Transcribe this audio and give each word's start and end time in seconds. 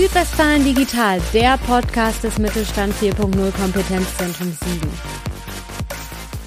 Südwestfalen 0.00 0.64
Digital, 0.64 1.20
der 1.34 1.58
Podcast 1.58 2.24
des 2.24 2.38
Mittelstand 2.38 2.94
4.0 2.94 3.52
Kompetenzzentrum 3.52 4.50
Siegen. 4.50 4.88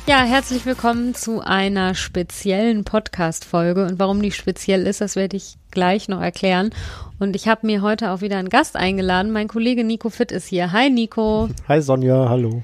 Ja, 0.07 0.23
herzlich 0.23 0.65
willkommen 0.65 1.13
zu 1.13 1.39
einer 1.39 1.93
speziellen 1.93 2.83
Podcast-Folge. 2.83 3.85
Und 3.85 3.99
warum 3.99 4.23
die 4.23 4.31
speziell 4.31 4.87
ist, 4.87 5.01
das 5.01 5.15
werde 5.15 5.37
ich 5.37 5.57
gleich 5.69 6.09
noch 6.09 6.19
erklären. 6.19 6.71
Und 7.19 7.35
ich 7.35 7.47
habe 7.47 7.67
mir 7.67 7.83
heute 7.83 8.09
auch 8.09 8.21
wieder 8.21 8.37
einen 8.37 8.49
Gast 8.49 8.75
eingeladen. 8.75 9.31
Mein 9.31 9.47
Kollege 9.47 9.83
Nico 9.83 10.09
Fitt 10.09 10.31
ist 10.31 10.47
hier. 10.47 10.71
Hi 10.71 10.89
Nico. 10.89 11.47
Hi 11.67 11.79
Sonja, 11.79 12.27
hallo. 12.29 12.63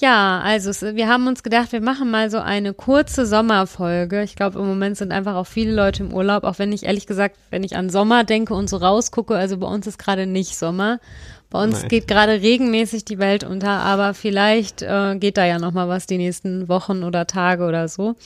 Ja, 0.00 0.40
also 0.40 0.70
wir 0.96 1.08
haben 1.08 1.28
uns 1.28 1.42
gedacht, 1.42 1.70
wir 1.72 1.80
machen 1.80 2.10
mal 2.10 2.28
so 2.28 2.38
eine 2.38 2.74
kurze 2.74 3.26
Sommerfolge. 3.26 4.22
Ich 4.22 4.34
glaube, 4.34 4.58
im 4.58 4.66
Moment 4.66 4.96
sind 4.96 5.12
einfach 5.12 5.36
auch 5.36 5.46
viele 5.46 5.72
Leute 5.72 6.02
im 6.02 6.12
Urlaub, 6.12 6.42
auch 6.44 6.58
wenn 6.58 6.72
ich 6.72 6.84
ehrlich 6.84 7.06
gesagt, 7.06 7.36
wenn 7.50 7.62
ich 7.62 7.76
an 7.76 7.90
Sommer 7.90 8.24
denke 8.24 8.54
und 8.54 8.68
so 8.68 8.78
rausgucke, 8.78 9.36
also 9.36 9.58
bei 9.58 9.68
uns 9.68 9.86
ist 9.86 9.98
gerade 9.98 10.26
nicht 10.26 10.56
Sommer. 10.56 10.98
Bei 11.48 11.62
uns 11.62 11.80
Nein. 11.80 11.88
geht 11.88 12.08
gerade 12.08 12.32
regelmäßig 12.32 13.04
die 13.04 13.20
Welt 13.20 13.44
unter, 13.44 13.70
aber 13.70 14.14
vielleicht 14.14 14.82
äh, 14.82 15.16
geht 15.16 15.36
da 15.36 15.44
ja 15.44 15.60
noch 15.60 15.72
mal 15.72 15.88
was 15.88 16.06
die 16.06 16.18
nächsten 16.18 16.68
Wochen 16.68 17.04
oder 17.04 17.28
Tage 17.28 17.64
oder 17.64 17.86
so. 17.86 18.16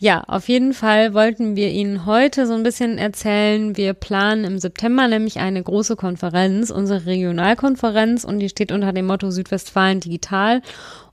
Ja, 0.00 0.22
auf 0.28 0.48
jeden 0.48 0.74
Fall 0.74 1.12
wollten 1.12 1.56
wir 1.56 1.70
Ihnen 1.70 2.06
heute 2.06 2.46
so 2.46 2.54
ein 2.54 2.62
bisschen 2.62 2.98
erzählen. 2.98 3.76
Wir 3.76 3.94
planen 3.94 4.44
im 4.44 4.60
September 4.60 5.08
nämlich 5.08 5.40
eine 5.40 5.60
große 5.60 5.96
Konferenz, 5.96 6.70
unsere 6.70 7.06
Regionalkonferenz, 7.06 8.22
und 8.22 8.38
die 8.38 8.48
steht 8.48 8.70
unter 8.70 8.92
dem 8.92 9.06
Motto 9.06 9.32
Südwestfalen 9.32 9.98
Digital. 9.98 10.62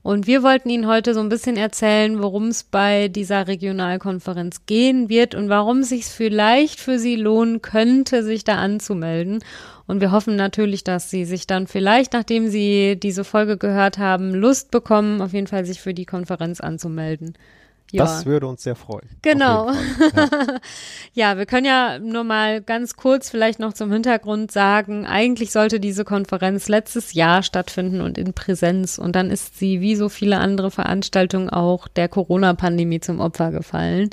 Und 0.04 0.28
wir 0.28 0.44
wollten 0.44 0.70
Ihnen 0.70 0.86
heute 0.86 1.14
so 1.14 1.20
ein 1.20 1.28
bisschen 1.28 1.56
erzählen, 1.56 2.22
worum 2.22 2.46
es 2.46 2.62
bei 2.62 3.08
dieser 3.08 3.48
Regionalkonferenz 3.48 4.66
gehen 4.66 5.08
wird 5.08 5.34
und 5.34 5.48
warum 5.48 5.80
es 5.80 5.88
sich 5.88 6.06
vielleicht 6.06 6.78
für 6.78 7.00
Sie 7.00 7.16
lohnen 7.16 7.62
könnte, 7.62 8.22
sich 8.22 8.44
da 8.44 8.54
anzumelden. 8.54 9.40
Und 9.88 10.00
wir 10.00 10.12
hoffen 10.12 10.36
natürlich, 10.36 10.84
dass 10.84 11.10
Sie 11.10 11.24
sich 11.24 11.48
dann 11.48 11.66
vielleicht, 11.66 12.12
nachdem 12.12 12.46
Sie 12.46 12.94
diese 12.94 13.24
Folge 13.24 13.56
gehört 13.56 13.98
haben, 13.98 14.32
Lust 14.32 14.70
bekommen, 14.70 15.20
auf 15.22 15.32
jeden 15.32 15.48
Fall 15.48 15.64
sich 15.64 15.80
für 15.80 15.92
die 15.92 16.06
Konferenz 16.06 16.60
anzumelden. 16.60 17.34
Ja. 17.92 18.04
Das 18.04 18.26
würde 18.26 18.48
uns 18.48 18.62
sehr 18.62 18.74
freuen. 18.74 19.08
Genau. 19.22 19.70
Ja. 19.70 20.28
ja. 21.14 21.38
wir 21.38 21.46
können 21.46 21.66
ja 21.66 21.98
nur 21.98 22.24
mal 22.24 22.60
ganz 22.60 22.96
kurz 22.96 23.30
vielleicht 23.30 23.60
noch 23.60 23.74
zum 23.74 23.92
Hintergrund 23.92 24.50
sagen, 24.50 25.06
eigentlich 25.06 25.52
sollte 25.52 25.78
diese 25.78 26.04
Konferenz 26.04 26.68
letztes 26.68 27.12
Jahr 27.14 27.42
stattfinden 27.42 28.00
und 28.00 28.18
in 28.18 28.32
Präsenz. 28.32 28.98
Und 28.98 29.14
dann 29.14 29.30
ist 29.30 29.58
sie 29.58 29.80
wie 29.80 29.94
so 29.94 30.08
viele 30.08 30.38
andere 30.38 30.70
Veranstaltungen 30.70 31.48
auch 31.48 31.86
der 31.86 32.08
Corona-Pandemie 32.08 33.00
zum 33.00 33.20
Opfer 33.20 33.52
gefallen. 33.52 34.10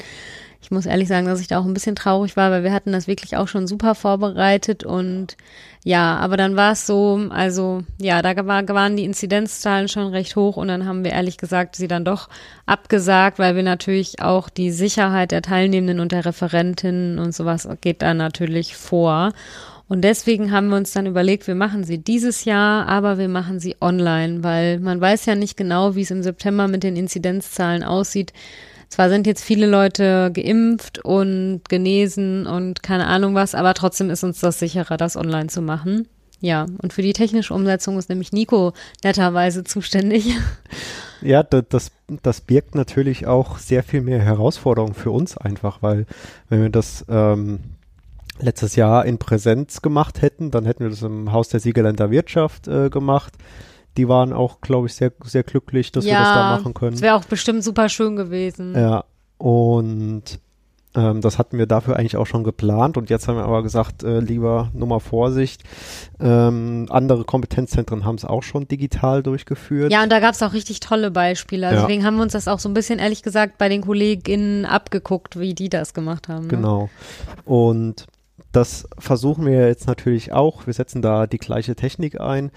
Ich 0.63 0.71
muss 0.71 0.85
ehrlich 0.85 1.09
sagen, 1.09 1.25
dass 1.25 1.41
ich 1.41 1.49
da 1.49 1.59
auch 1.59 1.65
ein 1.65 1.73
bisschen 1.73 1.97
traurig 1.97 2.37
war, 2.37 2.49
weil 2.49 2.63
wir 2.63 2.71
hatten 2.71 2.93
das 2.93 3.05
wirklich 3.05 3.35
auch 3.35 3.49
schon 3.49 3.67
super 3.67 3.95
vorbereitet 3.95 4.85
und 4.85 5.35
ja, 5.83 6.15
aber 6.15 6.37
dann 6.37 6.55
war 6.55 6.71
es 6.71 6.87
so, 6.87 7.27
also 7.31 7.83
ja, 7.99 8.21
da 8.21 8.33
war, 8.47 8.65
waren 8.69 8.95
die 8.95 9.03
Inzidenzzahlen 9.03 9.89
schon 9.89 10.07
recht 10.07 10.37
hoch 10.37 10.55
und 10.55 10.69
dann 10.69 10.85
haben 10.85 11.03
wir 11.03 11.11
ehrlich 11.11 11.37
gesagt 11.37 11.75
sie 11.75 11.89
dann 11.89 12.05
doch 12.05 12.29
abgesagt, 12.65 13.39
weil 13.39 13.57
wir 13.57 13.63
natürlich 13.63 14.21
auch 14.21 14.47
die 14.47 14.71
Sicherheit 14.71 15.31
der 15.31 15.41
Teilnehmenden 15.41 15.99
und 15.99 16.13
der 16.13 16.23
Referentinnen 16.23 17.19
und 17.19 17.35
sowas 17.35 17.67
geht 17.81 18.01
da 18.01 18.13
natürlich 18.13 18.77
vor. 18.77 19.33
Und 19.89 20.01
deswegen 20.01 20.53
haben 20.53 20.69
wir 20.69 20.77
uns 20.77 20.93
dann 20.93 21.05
überlegt, 21.05 21.45
wir 21.45 21.55
machen 21.55 21.83
sie 21.83 21.97
dieses 21.97 22.45
Jahr, 22.45 22.87
aber 22.87 23.17
wir 23.17 23.27
machen 23.27 23.59
sie 23.59 23.75
online, 23.81 24.41
weil 24.41 24.79
man 24.79 25.01
weiß 25.01 25.25
ja 25.25 25.35
nicht 25.35 25.57
genau, 25.57 25.95
wie 25.95 26.03
es 26.03 26.11
im 26.11 26.23
September 26.23 26.69
mit 26.69 26.83
den 26.83 26.95
Inzidenzzahlen 26.95 27.83
aussieht. 27.83 28.31
Zwar 28.93 29.09
sind 29.09 29.25
jetzt 29.25 29.43
viele 29.43 29.65
Leute 29.65 30.29
geimpft 30.31 31.03
und 31.03 31.61
genesen 31.67 32.45
und 32.45 32.83
keine 32.83 33.07
Ahnung 33.07 33.33
was, 33.33 33.55
aber 33.55 33.73
trotzdem 33.73 34.11
ist 34.11 34.23
uns 34.23 34.39
das 34.39 34.59
sicherer, 34.59 34.97
das 34.97 35.17
online 35.17 35.47
zu 35.47 35.63
machen. 35.63 36.07
Ja, 36.41 36.67
und 36.77 36.93
für 36.93 37.01
die 37.01 37.13
technische 37.13 37.55
Umsetzung 37.55 37.97
ist 37.97 38.09
nämlich 38.09 38.31
Nico 38.31 38.73
netterweise 39.03 39.63
zuständig. 39.63 40.35
Ja, 41.25 41.41
das, 41.41 41.91
das 42.21 42.41
birgt 42.41 42.75
natürlich 42.75 43.27
auch 43.27 43.57
sehr 43.57 43.81
viel 43.81 44.01
mehr 44.01 44.19
Herausforderungen 44.19 44.93
für 44.93 45.09
uns 45.09 45.37
einfach, 45.37 45.81
weil 45.81 46.05
wenn 46.49 46.61
wir 46.61 46.69
das 46.69 47.05
ähm, 47.07 47.61
letztes 48.39 48.75
Jahr 48.75 49.05
in 49.05 49.19
Präsenz 49.19 49.81
gemacht 49.81 50.21
hätten, 50.21 50.51
dann 50.51 50.65
hätten 50.65 50.83
wir 50.83 50.89
das 50.89 51.01
im 51.01 51.31
Haus 51.31 51.47
der 51.47 51.61
Siegerländer 51.61 52.11
Wirtschaft 52.11 52.67
äh, 52.67 52.89
gemacht 52.89 53.31
die 53.97 54.07
waren 54.07 54.33
auch, 54.33 54.61
glaube 54.61 54.87
ich, 54.87 54.95
sehr, 54.95 55.11
sehr 55.23 55.43
glücklich, 55.43 55.91
dass 55.91 56.05
ja, 56.05 56.11
wir 56.11 56.19
das 56.19 56.33
da 56.33 56.57
machen 56.57 56.73
können. 56.73 56.91
Das 56.91 57.01
wäre 57.01 57.15
auch 57.15 57.25
bestimmt 57.25 57.63
super 57.63 57.89
schön 57.89 58.15
gewesen. 58.15 58.75
Ja, 58.75 59.05
und 59.37 60.39
ähm, 60.95 61.21
das 61.21 61.39
hatten 61.39 61.57
wir 61.57 61.65
dafür 61.65 61.95
eigentlich 61.97 62.17
auch 62.17 62.27
schon 62.27 62.43
geplant 62.43 62.97
und 62.97 63.09
jetzt 63.09 63.27
haben 63.27 63.35
wir 63.35 63.45
aber 63.45 63.63
gesagt, 63.63 64.03
äh, 64.03 64.19
lieber 64.19 64.69
Nummer 64.73 64.99
Vorsicht. 64.99 65.63
Ähm, 66.19 66.85
andere 66.89 67.23
Kompetenzzentren 67.23 68.05
haben 68.05 68.15
es 68.15 68.25
auch 68.25 68.43
schon 68.43 68.67
digital 68.67 69.23
durchgeführt. 69.23 69.91
Ja, 69.91 70.03
und 70.03 70.11
da 70.11 70.19
gab 70.19 70.33
es 70.33 70.43
auch 70.43 70.53
richtig 70.53 70.79
tolle 70.79 71.09
Beispiele. 71.09 71.67
Also 71.67 71.81
ja. 71.81 71.87
Deswegen 71.87 72.05
haben 72.05 72.17
wir 72.17 72.23
uns 72.23 72.33
das 72.33 72.47
auch 72.47 72.59
so 72.59 72.69
ein 72.69 72.73
bisschen, 72.75 72.99
ehrlich 72.99 73.23
gesagt, 73.23 73.57
bei 73.57 73.69
den 73.69 73.81
KollegInnen 73.81 74.65
abgeguckt, 74.65 75.39
wie 75.39 75.55
die 75.55 75.69
das 75.69 75.93
gemacht 75.93 76.27
haben. 76.27 76.43
Ne? 76.43 76.49
Genau. 76.49 76.89
Und 77.45 78.05
das 78.51 78.87
versuchen 78.99 79.47
wir 79.47 79.67
jetzt 79.67 79.87
natürlich 79.87 80.31
auch. 80.31 80.67
Wir 80.67 80.73
setzen 80.73 81.01
da 81.01 81.25
die 81.25 81.39
gleiche 81.39 81.75
Technik 81.75 82.21
ein. 82.21 82.51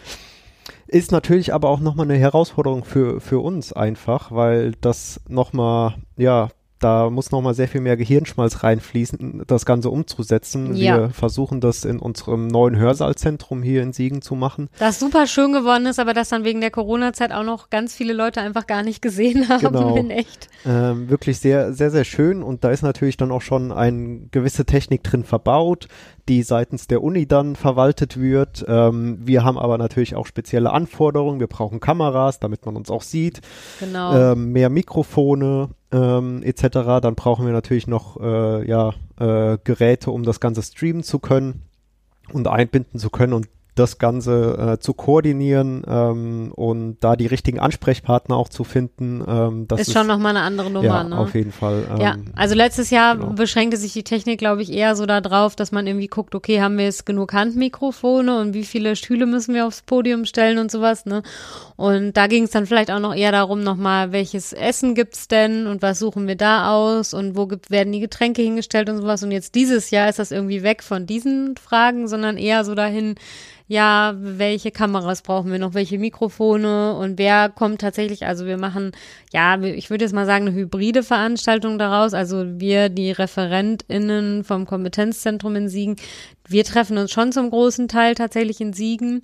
Ist 0.88 1.12
natürlich 1.12 1.52
aber 1.52 1.68
auch 1.68 1.80
nochmal 1.80 2.08
eine 2.08 2.18
Herausforderung 2.18 2.84
für, 2.84 3.20
für 3.20 3.40
uns 3.40 3.72
einfach, 3.72 4.30
weil 4.32 4.72
das 4.80 5.20
nochmal, 5.28 5.94
ja, 6.16 6.48
da 6.78 7.08
muss 7.08 7.30
nochmal 7.30 7.54
sehr 7.54 7.68
viel 7.68 7.80
mehr 7.80 7.96
Gehirnschmalz 7.96 8.62
reinfließen, 8.62 9.44
das 9.46 9.64
Ganze 9.64 9.88
umzusetzen. 9.88 10.74
Ja. 10.76 10.98
Wir 10.98 11.10
versuchen 11.10 11.60
das 11.60 11.84
in 11.84 11.98
unserem 11.98 12.48
neuen 12.48 12.76
Hörsaalzentrum 12.76 13.62
hier 13.62 13.82
in 13.82 13.92
Siegen 13.92 14.20
zu 14.20 14.34
machen. 14.34 14.68
Das 14.78 15.00
super 15.00 15.26
schön 15.26 15.52
geworden 15.52 15.86
ist, 15.86 15.98
aber 15.98 16.12
das 16.12 16.28
dann 16.28 16.44
wegen 16.44 16.60
der 16.60 16.70
Corona-Zeit 16.70 17.32
auch 17.32 17.44
noch 17.44 17.70
ganz 17.70 17.94
viele 17.94 18.12
Leute 18.12 18.40
einfach 18.42 18.66
gar 18.66 18.82
nicht 18.82 19.00
gesehen 19.00 19.48
haben 19.48 19.60
genau. 19.62 19.96
in 19.96 20.10
echt. 20.10 20.48
Ähm, 20.66 21.08
wirklich 21.08 21.38
sehr, 21.38 21.72
sehr, 21.72 21.90
sehr 21.90 22.04
schön 22.04 22.42
und 22.42 22.62
da 22.62 22.70
ist 22.70 22.82
natürlich 22.82 23.16
dann 23.16 23.32
auch 23.32 23.42
schon 23.42 23.72
eine 23.72 24.26
gewisse 24.30 24.66
Technik 24.66 25.02
drin 25.02 25.24
verbaut 25.24 25.88
die 26.28 26.42
seitens 26.42 26.86
der 26.86 27.02
Uni 27.02 27.26
dann 27.26 27.56
verwaltet 27.56 28.20
wird. 28.20 28.64
Ähm, 28.68 29.18
wir 29.24 29.44
haben 29.44 29.58
aber 29.58 29.78
natürlich 29.78 30.16
auch 30.16 30.26
spezielle 30.26 30.72
Anforderungen. 30.72 31.40
Wir 31.40 31.46
brauchen 31.46 31.80
Kameras, 31.80 32.40
damit 32.40 32.66
man 32.66 32.76
uns 32.76 32.90
auch 32.90 33.02
sieht. 33.02 33.40
Genau. 33.80 34.32
Ähm, 34.32 34.52
mehr 34.52 34.68
Mikrofone 34.68 35.70
ähm, 35.92 36.42
etc. 36.42 37.00
Dann 37.00 37.14
brauchen 37.14 37.46
wir 37.46 37.52
natürlich 37.52 37.86
noch 37.86 38.20
äh, 38.20 38.68
ja, 38.68 38.94
äh, 39.18 39.58
Geräte, 39.62 40.10
um 40.10 40.24
das 40.24 40.40
Ganze 40.40 40.62
streamen 40.62 41.02
zu 41.02 41.18
können 41.18 41.62
und 42.32 42.48
einbinden 42.48 42.98
zu 42.98 43.10
können. 43.10 43.32
Und 43.32 43.48
das 43.76 43.98
Ganze 43.98 44.74
äh, 44.74 44.78
zu 44.80 44.94
koordinieren 44.94 45.84
ähm, 45.86 46.50
und 46.56 46.96
da 47.00 47.14
die 47.14 47.26
richtigen 47.26 47.60
Ansprechpartner 47.60 48.34
auch 48.34 48.48
zu 48.48 48.64
finden. 48.64 49.22
Ähm, 49.26 49.68
das 49.68 49.82
ist, 49.82 49.88
ist 49.88 49.94
schon 49.94 50.06
nochmal 50.06 50.36
eine 50.36 50.44
andere 50.44 50.70
Nummer. 50.70 50.86
Ja, 50.86 51.04
ne? 51.04 51.18
auf 51.18 51.34
jeden 51.34 51.52
Fall. 51.52 51.84
Ähm, 51.90 52.00
ja, 52.00 52.16
also 52.34 52.54
letztes 52.54 52.90
Jahr 52.90 53.16
genau. 53.16 53.32
beschränkte 53.34 53.76
sich 53.76 53.92
die 53.92 54.02
Technik, 54.02 54.38
glaube 54.38 54.62
ich, 54.62 54.72
eher 54.72 54.96
so 54.96 55.04
darauf, 55.04 55.56
dass 55.56 55.72
man 55.72 55.86
irgendwie 55.86 56.08
guckt, 56.08 56.34
okay, 56.34 56.62
haben 56.62 56.78
wir 56.78 56.86
jetzt 56.86 57.04
genug 57.04 57.34
Handmikrofone 57.34 58.40
und 58.40 58.54
wie 58.54 58.64
viele 58.64 58.96
Stühle 58.96 59.26
müssen 59.26 59.54
wir 59.54 59.66
aufs 59.66 59.82
Podium 59.82 60.24
stellen 60.24 60.58
und 60.58 60.70
sowas, 60.70 61.04
ne? 61.04 61.22
Und 61.76 62.16
da 62.16 62.26
ging 62.26 62.44
es 62.44 62.50
dann 62.50 62.64
vielleicht 62.64 62.90
auch 62.90 63.00
noch 63.00 63.14
eher 63.14 63.32
darum, 63.32 63.62
nochmal, 63.62 64.10
welches 64.10 64.54
Essen 64.54 64.94
gibt's 64.94 65.28
denn 65.28 65.66
und 65.66 65.82
was 65.82 65.98
suchen 65.98 66.26
wir 66.26 66.36
da 66.36 66.72
aus 66.72 67.12
und 67.12 67.36
wo 67.36 67.46
gibt, 67.46 67.70
werden 67.70 67.92
die 67.92 68.00
Getränke 68.00 68.40
hingestellt 68.40 68.88
und 68.88 68.96
sowas. 68.96 69.22
Und 69.22 69.30
jetzt 69.30 69.54
dieses 69.54 69.90
Jahr 69.90 70.08
ist 70.08 70.18
das 70.18 70.30
irgendwie 70.30 70.62
weg 70.62 70.82
von 70.82 71.04
diesen 71.04 71.56
Fragen, 71.58 72.08
sondern 72.08 72.38
eher 72.38 72.64
so 72.64 72.74
dahin, 72.74 73.16
ja, 73.68 74.14
welche 74.16 74.70
Kameras 74.70 75.22
brauchen 75.22 75.50
wir 75.50 75.58
noch, 75.58 75.74
welche 75.74 75.98
Mikrofone? 75.98 76.94
Und 76.94 77.18
wer 77.18 77.48
kommt 77.48 77.80
tatsächlich, 77.80 78.24
also 78.24 78.46
wir 78.46 78.58
machen, 78.58 78.92
ja, 79.32 79.60
ich 79.60 79.90
würde 79.90 80.04
jetzt 80.04 80.14
mal 80.14 80.26
sagen, 80.26 80.46
eine 80.46 80.56
hybride 80.56 81.02
Veranstaltung 81.02 81.78
daraus, 81.78 82.14
also 82.14 82.44
wir, 82.60 82.88
die 82.88 83.10
ReferentInnen 83.10 84.44
vom 84.44 84.66
Kompetenzzentrum 84.66 85.56
in 85.56 85.68
Siegen, 85.68 85.96
wir 86.48 86.62
treffen 86.64 86.96
uns 86.96 87.10
schon 87.10 87.32
zum 87.32 87.50
großen 87.50 87.88
Teil 87.88 88.14
tatsächlich 88.14 88.60
in 88.60 88.72
Siegen, 88.72 89.22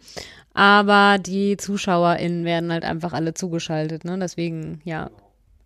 aber 0.54 1.18
die 1.18 1.56
ZuschauerInnen 1.56 2.44
werden 2.44 2.72
halt 2.72 2.84
einfach 2.84 3.12
alle 3.12 3.34
zugeschaltet, 3.34 4.04
ne, 4.04 4.18
deswegen, 4.18 4.80
ja, 4.84 5.10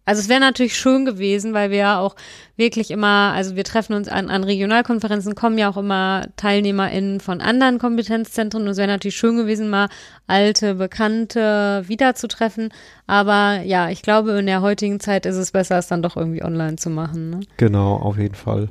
Also 0.07 0.21
es 0.21 0.29
wäre 0.29 0.41
natürlich 0.41 0.77
schön 0.77 1.05
gewesen, 1.05 1.53
weil 1.53 1.71
wir 1.71 1.79
ja 1.79 1.99
auch 1.99 2.15
wirklich 2.57 2.93
immer, 2.93 3.33
also 3.35 3.57
wir 3.57 3.65
treffen 3.65 3.93
uns 3.93 4.09
an, 4.09 4.31
an 4.31 4.45
Regionalkonferenzen, 4.45 5.35
kommen 5.35 5.59
ja 5.59 5.69
auch 5.69 5.77
immer 5.77 6.27
TeilnehmerInnen 6.37 7.19
von 7.19 7.41
anderen 7.41 7.79
Kompetenzzentren 7.79 8.63
und 8.63 8.69
es 8.69 8.77
wäre 8.77 8.87
natürlich 8.87 9.17
schön 9.17 9.37
gewesen, 9.37 9.69
mal 9.69 9.89
alte 10.29 10.77
Bekannte 10.77 11.83
wiederzutreffen. 11.89 12.73
Aber 13.09 13.63
ja, 13.65 13.91
ich 13.91 14.03
glaube, 14.03 14.39
in 14.39 14.47
der 14.47 14.63
heutigen 14.63 15.01
Zeit 15.01 15.27
ist 15.27 15.37
es 15.37 15.51
besser, 15.51 15.77
es 15.79 15.89
dann 15.89 16.03
doch 16.03 16.17
irgendwie 16.17 16.45
online 16.45 16.77
zu 16.77 16.89
machen. 16.89 17.31
Ne? 17.31 17.41
Genau, 17.57 17.97
auf 17.97 18.17
jeden 18.17 18.37
Fall. 18.37 18.69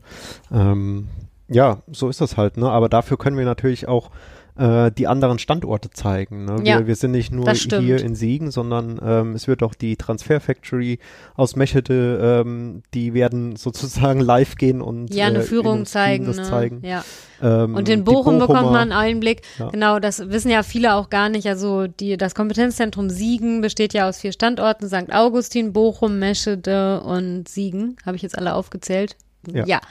Ähm, 0.54 1.10
ja, 1.50 1.84
so 1.92 2.08
ist 2.08 2.22
das 2.22 2.38
halt, 2.38 2.58
ne? 2.58 2.70
Aber 2.70 2.90
dafür 2.90 3.18
können 3.18 3.38
wir 3.38 3.46
natürlich 3.46 3.88
auch 3.88 4.10
äh, 4.58 4.92
die 4.92 5.08
anderen 5.08 5.40
Standorte 5.40 5.90
zeigen. 5.90 6.46
Ne? 6.46 6.60
Wir, 6.60 6.66
Ja, 6.66 6.88
wir 6.88 6.96
sind 6.96 7.12
nicht 7.12 7.32
nur 7.32 7.52
hier 7.52 8.02
in 8.02 8.16
Siegen, 8.16 8.52
sondern 8.52 9.00
ähm, 9.04 9.34
es 9.34 9.48
wird 9.48 9.64
auch 9.64 9.74
die 9.74 9.98
Transfer 9.98 10.40
Factory 10.40 11.00
aus 11.36 11.56
Meschede, 11.56 12.44
ähm, 12.46 12.84
die 12.94 13.14
werden 13.14 13.56
sozusagen 13.58 14.20
live 14.20 14.56
gehen 14.56 14.82
und 14.82 15.14
Ja, 15.14 15.28
eine 15.28 15.40
äh, 15.40 15.42
Führung 15.42 15.86
zeigen. 15.86 16.26
Das 16.26 16.38
ne? 16.38 16.44
zeigen. 16.44 16.82
Ja. 16.84 17.04
Ähm, 17.42 17.76
Und 17.76 17.90
in 17.90 18.04
Bochum 18.04 18.40
bekommt 18.40 18.72
man 18.72 18.76
einen 18.76 18.92
Einblick. 18.94 19.42
Ja. 19.60 19.70
Genau, 19.70 20.00
das 20.00 20.30
wissen 20.30 20.50
ja 20.50 20.64
viele 20.64 20.96
auch 20.96 21.10
gar 21.10 21.30
nicht. 21.30 21.48
Also 21.48 21.88
die, 21.88 22.18
das 22.18 22.34
Kompetenzzentrum 22.34 23.10
Siegen 23.10 23.62
besteht 23.62 23.94
ja 23.94 24.08
aus 24.08 24.20
vier 24.20 24.32
Standorten, 24.32 24.88
St. 24.88 25.12
Augustin, 25.12 25.74
Bochum, 25.74 26.20
Meschede 26.20 27.02
und 27.02 27.48
Siegen. 27.50 27.98
Habe 28.06 28.16
ich 28.16 28.22
jetzt 28.22 28.38
alle 28.38 28.54
aufgezählt? 28.54 29.18
Ja. 29.54 29.82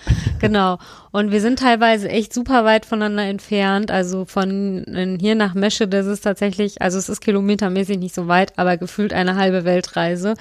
genau. 0.41 0.79
Und 1.11 1.31
wir 1.31 1.41
sind 1.41 1.59
teilweise 1.59 2.09
echt 2.09 2.33
super 2.33 2.65
weit 2.65 2.87
voneinander 2.87 3.25
entfernt. 3.25 3.91
Also 3.91 4.25
von 4.25 5.19
hier 5.21 5.35
nach 5.35 5.55
Meschede 5.55 5.99
ist 5.99 6.07
es 6.07 6.21
tatsächlich, 6.21 6.83
also 6.83 6.99
es 6.99 7.09
ist 7.09 7.21
kilometermäßig 7.21 7.99
nicht 7.99 8.15
so 8.15 8.29
weit, 8.29 8.59
aber 8.59 8.77
gefühlt 8.77 9.13
eine 9.13 9.37
halbe 9.37 9.65
Weltreise. 9.65 10.35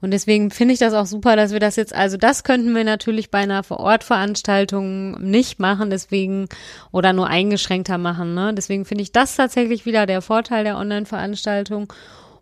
Und 0.00 0.10
deswegen 0.10 0.50
finde 0.50 0.74
ich 0.74 0.80
das 0.80 0.92
auch 0.92 1.06
super, 1.06 1.34
dass 1.34 1.52
wir 1.52 1.60
das 1.60 1.76
jetzt, 1.76 1.94
also 1.94 2.18
das 2.18 2.44
könnten 2.44 2.74
wir 2.74 2.84
natürlich 2.84 3.30
bei 3.30 3.38
einer 3.38 3.62
Vor-Ort-Veranstaltung 3.62 5.12
nicht 5.22 5.58
machen, 5.60 5.88
deswegen, 5.88 6.46
oder 6.92 7.14
nur 7.14 7.26
eingeschränkter 7.26 7.96
machen, 7.96 8.34
ne? 8.34 8.52
Deswegen 8.52 8.84
finde 8.84 9.02
ich 9.02 9.12
das 9.12 9.36
tatsächlich 9.36 9.86
wieder 9.86 10.04
der 10.04 10.20
Vorteil 10.20 10.64
der 10.64 10.76
Online-Veranstaltung. 10.76 11.90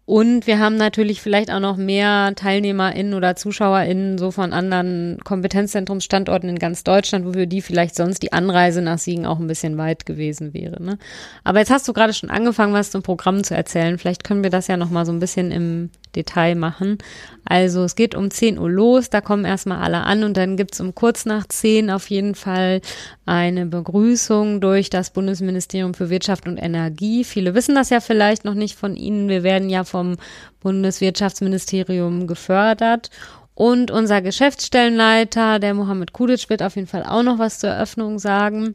Und 0.04 0.48
wir 0.48 0.58
haben 0.58 0.76
natürlich 0.76 1.22
vielleicht 1.22 1.50
auch 1.52 1.60
noch 1.60 1.76
mehr 1.76 2.32
TeilnehmerInnen 2.34 3.14
oder 3.14 3.36
ZuschauerInnen 3.36 4.18
so 4.18 4.32
von 4.32 4.52
anderen 4.52 5.18
Kompetenzzentrumsstandorten 5.22 6.48
in 6.48 6.58
ganz 6.58 6.82
Deutschland, 6.82 7.24
wo 7.24 7.32
für 7.32 7.46
die 7.46 7.62
vielleicht 7.62 7.94
sonst 7.94 8.20
die 8.22 8.32
Anreise 8.32 8.82
nach 8.82 8.98
Siegen 8.98 9.26
auch 9.26 9.38
ein 9.38 9.46
bisschen 9.46 9.78
weit 9.78 10.04
gewesen 10.04 10.54
wäre. 10.54 10.82
Ne? 10.82 10.98
Aber 11.44 11.60
jetzt 11.60 11.70
hast 11.70 11.86
du 11.86 11.92
gerade 11.92 12.14
schon 12.14 12.30
angefangen, 12.30 12.74
was 12.74 12.90
zum 12.90 13.02
Programm 13.02 13.44
zu 13.44 13.54
erzählen. 13.54 13.96
Vielleicht 13.96 14.24
können 14.24 14.42
wir 14.42 14.50
das 14.50 14.66
ja 14.66 14.76
noch 14.76 14.90
mal 14.90 15.06
so 15.06 15.12
ein 15.12 15.20
bisschen 15.20 15.52
im 15.52 15.90
Detail 16.16 16.56
machen. 16.56 16.98
Also 17.44 17.84
es 17.84 17.94
geht 17.94 18.16
um 18.16 18.30
10 18.30 18.58
Uhr 18.58 18.70
los, 18.70 19.08
da 19.08 19.20
kommen 19.20 19.44
erstmal 19.44 19.78
alle 19.82 20.02
an 20.02 20.24
und 20.24 20.36
dann 20.36 20.56
gibt's 20.56 20.80
um 20.80 20.94
kurz 20.96 21.26
nach 21.26 21.46
10 21.46 21.90
auf 21.90 22.10
jeden 22.10 22.34
Fall 22.34 22.80
eine 23.24 23.66
Begrüßung 23.66 24.60
durch 24.60 24.90
das 24.90 25.10
Bundesministerium 25.10 25.94
für 25.94 26.10
Wirtschaft 26.10 26.48
und 26.48 26.58
Energie. 26.58 27.24
Viele 27.24 27.54
wissen 27.54 27.74
das 27.74 27.90
ja 27.90 28.00
vielleicht 28.00 28.44
noch 28.44 28.54
nicht 28.54 28.76
von 28.76 28.96
Ihnen. 28.96 29.28
Wir 29.28 29.42
werden 29.42 29.70
ja 29.70 29.84
vom 29.84 30.16
Bundeswirtschaftsministerium 30.60 32.26
gefördert. 32.26 33.10
Und 33.54 33.90
unser 33.90 34.22
Geschäftsstellenleiter, 34.22 35.58
der 35.58 35.74
Mohammed 35.74 36.12
Kudic, 36.12 36.48
wird 36.48 36.62
auf 36.62 36.76
jeden 36.76 36.88
Fall 36.88 37.04
auch 37.04 37.22
noch 37.22 37.38
was 37.38 37.58
zur 37.58 37.70
Eröffnung 37.70 38.18
sagen. 38.18 38.74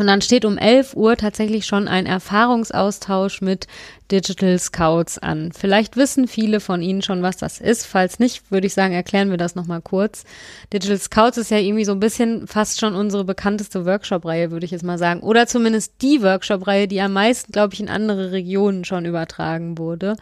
Und 0.00 0.06
dann 0.06 0.22
steht 0.22 0.46
um 0.46 0.56
11 0.56 0.96
Uhr 0.96 1.18
tatsächlich 1.18 1.66
schon 1.66 1.86
ein 1.86 2.06
Erfahrungsaustausch 2.06 3.42
mit 3.42 3.66
Digital 4.10 4.58
Scouts 4.58 5.18
an. 5.18 5.52
Vielleicht 5.52 5.98
wissen 5.98 6.26
viele 6.26 6.60
von 6.60 6.80
Ihnen 6.80 7.02
schon, 7.02 7.22
was 7.22 7.36
das 7.36 7.60
ist. 7.60 7.84
Falls 7.84 8.18
nicht, 8.18 8.50
würde 8.50 8.66
ich 8.66 8.72
sagen, 8.72 8.94
erklären 8.94 9.28
wir 9.28 9.36
das 9.36 9.56
nochmal 9.56 9.82
kurz. 9.82 10.24
Digital 10.72 10.96
Scouts 10.96 11.36
ist 11.36 11.50
ja 11.50 11.58
irgendwie 11.58 11.84
so 11.84 11.92
ein 11.92 12.00
bisschen 12.00 12.46
fast 12.46 12.80
schon 12.80 12.94
unsere 12.94 13.24
bekannteste 13.24 13.84
Workshop-Reihe, 13.84 14.50
würde 14.50 14.64
ich 14.64 14.70
jetzt 14.70 14.84
mal 14.84 14.96
sagen. 14.96 15.20
Oder 15.20 15.46
zumindest 15.46 15.92
die 16.00 16.22
Workshop-Reihe, 16.22 16.88
die 16.88 17.02
am 17.02 17.12
meisten, 17.12 17.52
glaube 17.52 17.74
ich, 17.74 17.80
in 17.80 17.90
andere 17.90 18.32
Regionen 18.32 18.86
schon 18.86 19.04
übertragen 19.04 19.76
wurde. 19.76 20.16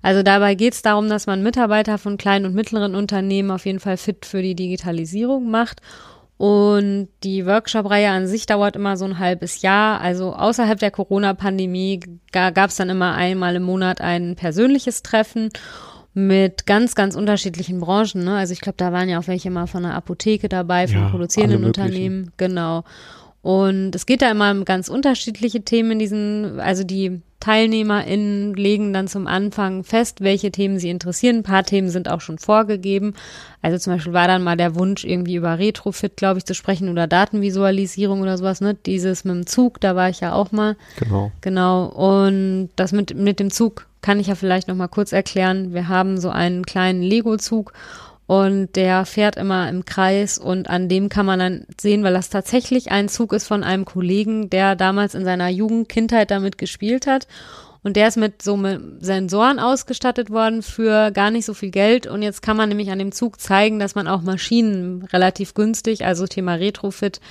Also 0.00 0.22
dabei 0.22 0.54
geht 0.54 0.72
es 0.72 0.80
darum, 0.80 1.10
dass 1.10 1.26
man 1.26 1.42
Mitarbeiter 1.42 1.98
von 1.98 2.16
kleinen 2.16 2.46
und 2.46 2.54
mittleren 2.54 2.94
Unternehmen 2.94 3.50
auf 3.50 3.66
jeden 3.66 3.80
Fall 3.80 3.98
fit 3.98 4.24
für 4.24 4.40
die 4.40 4.54
Digitalisierung 4.54 5.50
macht. 5.50 5.82
Und 6.38 7.08
die 7.24 7.46
Workshop-Reihe 7.46 8.10
an 8.10 8.28
sich 8.28 8.46
dauert 8.46 8.76
immer 8.76 8.96
so 8.96 9.04
ein 9.04 9.18
halbes 9.18 9.60
Jahr. 9.60 10.00
Also 10.00 10.32
außerhalb 10.32 10.78
der 10.78 10.92
Corona-Pandemie 10.92 12.00
gab 12.30 12.70
es 12.70 12.76
dann 12.76 12.90
immer 12.90 13.14
einmal 13.14 13.56
im 13.56 13.64
Monat 13.64 14.00
ein 14.00 14.36
persönliches 14.36 15.02
Treffen 15.02 15.50
mit 16.14 16.64
ganz, 16.64 16.94
ganz 16.94 17.16
unterschiedlichen 17.16 17.80
Branchen. 17.80 18.22
Ne? 18.24 18.36
Also 18.36 18.52
ich 18.52 18.60
glaube, 18.60 18.76
da 18.76 18.92
waren 18.92 19.08
ja 19.08 19.18
auch 19.18 19.26
welche 19.26 19.50
mal 19.50 19.66
von 19.66 19.82
der 19.82 19.94
Apotheke 19.94 20.48
dabei, 20.48 20.86
von 20.86 20.96
Ja, 21.00 21.08
produzierenden. 21.10 21.64
Unternehmen. 21.64 22.30
Genau. 22.36 22.84
Und 23.48 23.94
es 23.94 24.04
geht 24.04 24.20
da 24.20 24.30
immer 24.30 24.50
um 24.50 24.66
ganz 24.66 24.90
unterschiedliche 24.90 25.62
Themen 25.62 25.92
in 25.92 25.98
diesen, 25.98 26.60
also 26.60 26.84
die 26.84 27.22
TeilnehmerInnen 27.40 28.52
legen 28.52 28.92
dann 28.92 29.08
zum 29.08 29.26
Anfang 29.26 29.84
fest, 29.84 30.20
welche 30.20 30.50
Themen 30.50 30.78
sie 30.78 30.90
interessieren. 30.90 31.36
Ein 31.36 31.42
paar 31.44 31.64
Themen 31.64 31.88
sind 31.88 32.10
auch 32.10 32.20
schon 32.20 32.36
vorgegeben. 32.36 33.14
Also 33.62 33.78
zum 33.78 33.94
Beispiel 33.94 34.12
war 34.12 34.28
dann 34.28 34.42
mal 34.42 34.58
der 34.58 34.74
Wunsch, 34.74 35.02
irgendwie 35.02 35.36
über 35.36 35.58
Retrofit, 35.58 36.18
glaube 36.18 36.36
ich, 36.36 36.44
zu 36.44 36.54
sprechen 36.54 36.90
oder 36.90 37.06
Datenvisualisierung 37.06 38.20
oder 38.20 38.36
sowas, 38.36 38.60
ne? 38.60 38.74
Dieses 38.74 39.24
mit 39.24 39.34
dem 39.34 39.46
Zug, 39.46 39.80
da 39.80 39.96
war 39.96 40.10
ich 40.10 40.20
ja 40.20 40.34
auch 40.34 40.52
mal. 40.52 40.76
Genau. 40.98 41.32
Genau. 41.40 41.86
Und 41.86 42.68
das 42.76 42.92
mit, 42.92 43.16
mit 43.16 43.40
dem 43.40 43.50
Zug 43.50 43.86
kann 44.02 44.20
ich 44.20 44.26
ja 44.26 44.34
vielleicht 44.34 44.68
noch 44.68 44.76
mal 44.76 44.88
kurz 44.88 45.12
erklären. 45.12 45.72
Wir 45.72 45.88
haben 45.88 46.20
so 46.20 46.28
einen 46.28 46.66
kleinen 46.66 47.00
Lego-Zug 47.00 47.72
und 48.28 48.76
der 48.76 49.06
fährt 49.06 49.36
immer 49.36 49.70
im 49.70 49.86
Kreis 49.86 50.36
und 50.36 50.68
an 50.68 50.90
dem 50.90 51.08
kann 51.08 51.24
man 51.24 51.38
dann 51.38 51.66
sehen, 51.80 52.04
weil 52.04 52.12
das 52.12 52.28
tatsächlich 52.28 52.92
ein 52.92 53.08
Zug 53.08 53.32
ist 53.32 53.46
von 53.46 53.64
einem 53.64 53.86
Kollegen, 53.86 54.50
der 54.50 54.76
damals 54.76 55.14
in 55.14 55.24
seiner 55.24 55.48
Jugend, 55.48 55.88
Kindheit 55.88 56.30
damit 56.30 56.58
gespielt 56.58 57.06
hat. 57.06 57.26
Und 57.82 57.96
der 57.96 58.06
ist 58.06 58.18
mit 58.18 58.42
so 58.42 58.58
mit 58.58 58.82
Sensoren 59.00 59.58
ausgestattet 59.58 60.28
worden 60.28 60.60
für 60.60 61.10
gar 61.10 61.30
nicht 61.30 61.46
so 61.46 61.54
viel 61.54 61.70
Geld. 61.70 62.06
Und 62.06 62.20
jetzt 62.20 62.42
kann 62.42 62.58
man 62.58 62.68
nämlich 62.68 62.90
an 62.90 62.98
dem 62.98 63.12
Zug 63.12 63.40
zeigen, 63.40 63.78
dass 63.78 63.94
man 63.94 64.06
auch 64.06 64.20
Maschinen 64.20 65.04
relativ 65.04 65.54
günstig, 65.54 66.04
also 66.04 66.26
Thema 66.26 66.52
Retrofit, 66.56 67.22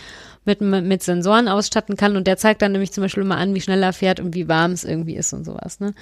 mit, 0.47 0.61
mit 0.61 1.03
Sensoren 1.03 1.47
ausstatten 1.47 1.95
kann. 1.97 2.15
Und 2.15 2.25
der 2.25 2.38
zeigt 2.38 2.61
dann 2.61 2.71
nämlich 2.71 2.91
zum 2.91 3.03
Beispiel 3.03 3.23
immer 3.23 3.38
an, 3.38 3.53
wie 3.53 3.61
schnell 3.61 3.83
er 3.83 3.94
fährt 3.94 4.19
und 4.19 4.33
wie 4.33 4.47
warm 4.47 4.71
es 4.71 4.83
irgendwie 4.83 5.15
ist 5.15 5.33
und 5.33 5.44
sowas. 5.44 5.79
Ne? 5.79 5.94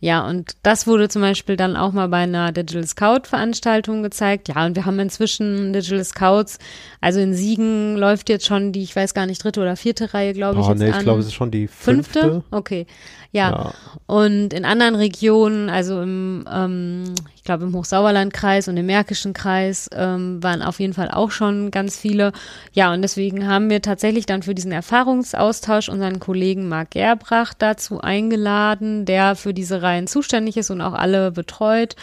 Ja, 0.00 0.26
und 0.26 0.56
das 0.62 0.86
wurde 0.86 1.08
zum 1.08 1.22
Beispiel 1.22 1.56
dann 1.56 1.76
auch 1.76 1.92
mal 1.92 2.08
bei 2.08 2.18
einer 2.18 2.52
Digital 2.52 2.86
Scout 2.86 3.26
Veranstaltung 3.26 4.02
gezeigt. 4.02 4.48
Ja, 4.48 4.64
und 4.66 4.76
wir 4.76 4.84
haben 4.84 4.98
inzwischen 4.98 5.72
Digital 5.72 6.04
Scouts. 6.04 6.58
Also 7.00 7.20
in 7.20 7.34
Siegen 7.34 7.96
läuft 7.96 8.28
jetzt 8.28 8.46
schon 8.46 8.72
die, 8.72 8.82
ich 8.82 8.94
weiß 8.94 9.14
gar 9.14 9.26
nicht, 9.26 9.42
dritte 9.42 9.60
oder 9.60 9.76
vierte 9.76 10.14
Reihe, 10.14 10.32
glaube 10.32 10.60
ich. 10.60 10.66
Oh, 10.66 10.74
nee, 10.74 10.90
ich 10.90 10.98
glaube, 11.00 11.20
es 11.20 11.26
ist 11.26 11.34
schon 11.34 11.50
die 11.50 11.66
fünfte. 11.66 12.20
Fünfte? 12.20 12.44
Okay. 12.50 12.86
Ja. 13.34 13.50
Ja. 13.50 13.74
Und 14.06 14.54
in 14.54 14.64
anderen 14.64 14.94
Regionen, 14.94 15.68
also 15.68 16.00
im, 16.00 16.44
ähm, 16.48 17.14
ich 17.34 17.42
glaube 17.42 17.64
im 17.64 17.74
Hochsauerlandkreis 17.74 18.68
und 18.68 18.76
im 18.76 18.86
Märkischen 18.86 19.32
Kreis, 19.32 19.90
ähm, 19.92 20.40
waren 20.40 20.62
auf 20.62 20.78
jeden 20.78 20.94
Fall 20.94 21.10
auch 21.10 21.32
schon 21.32 21.72
ganz 21.72 21.98
viele. 21.98 22.32
Ja, 22.74 22.92
und 22.92 23.02
deswegen 23.02 23.48
haben 23.48 23.70
wir 23.70 23.82
tatsächlich 23.82 23.93
dann 24.26 24.42
für 24.42 24.54
diesen 24.54 24.72
Erfahrungsaustausch 24.72 25.88
unseren 25.88 26.20
Kollegen 26.20 26.68
Marc 26.68 26.92
Gerbracht 26.92 27.56
dazu 27.60 28.00
eingeladen, 28.00 29.04
der 29.04 29.36
für 29.36 29.54
diese 29.54 29.82
Reihen 29.82 30.06
zuständig 30.06 30.56
ist 30.56 30.70
und 30.70 30.80
auch 30.80 30.94
alle 30.94 31.30
betreut. 31.32 31.96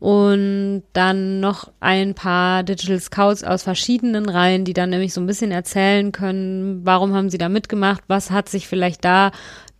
Und 0.00 0.82
dann 0.92 1.40
noch 1.40 1.70
ein 1.80 2.14
paar 2.14 2.62
Digital 2.62 3.00
Scouts 3.00 3.42
aus 3.42 3.62
verschiedenen 3.62 4.28
Reihen, 4.28 4.64
die 4.64 4.74
dann 4.74 4.90
nämlich 4.90 5.14
so 5.14 5.20
ein 5.20 5.26
bisschen 5.26 5.50
erzählen 5.50 6.12
können, 6.12 6.84
warum 6.84 7.14
haben 7.14 7.30
sie 7.30 7.38
da 7.38 7.48
mitgemacht, 7.48 8.02
was 8.06 8.30
hat 8.30 8.48
sich 8.48 8.68
vielleicht 8.68 9.04
da 9.04 9.30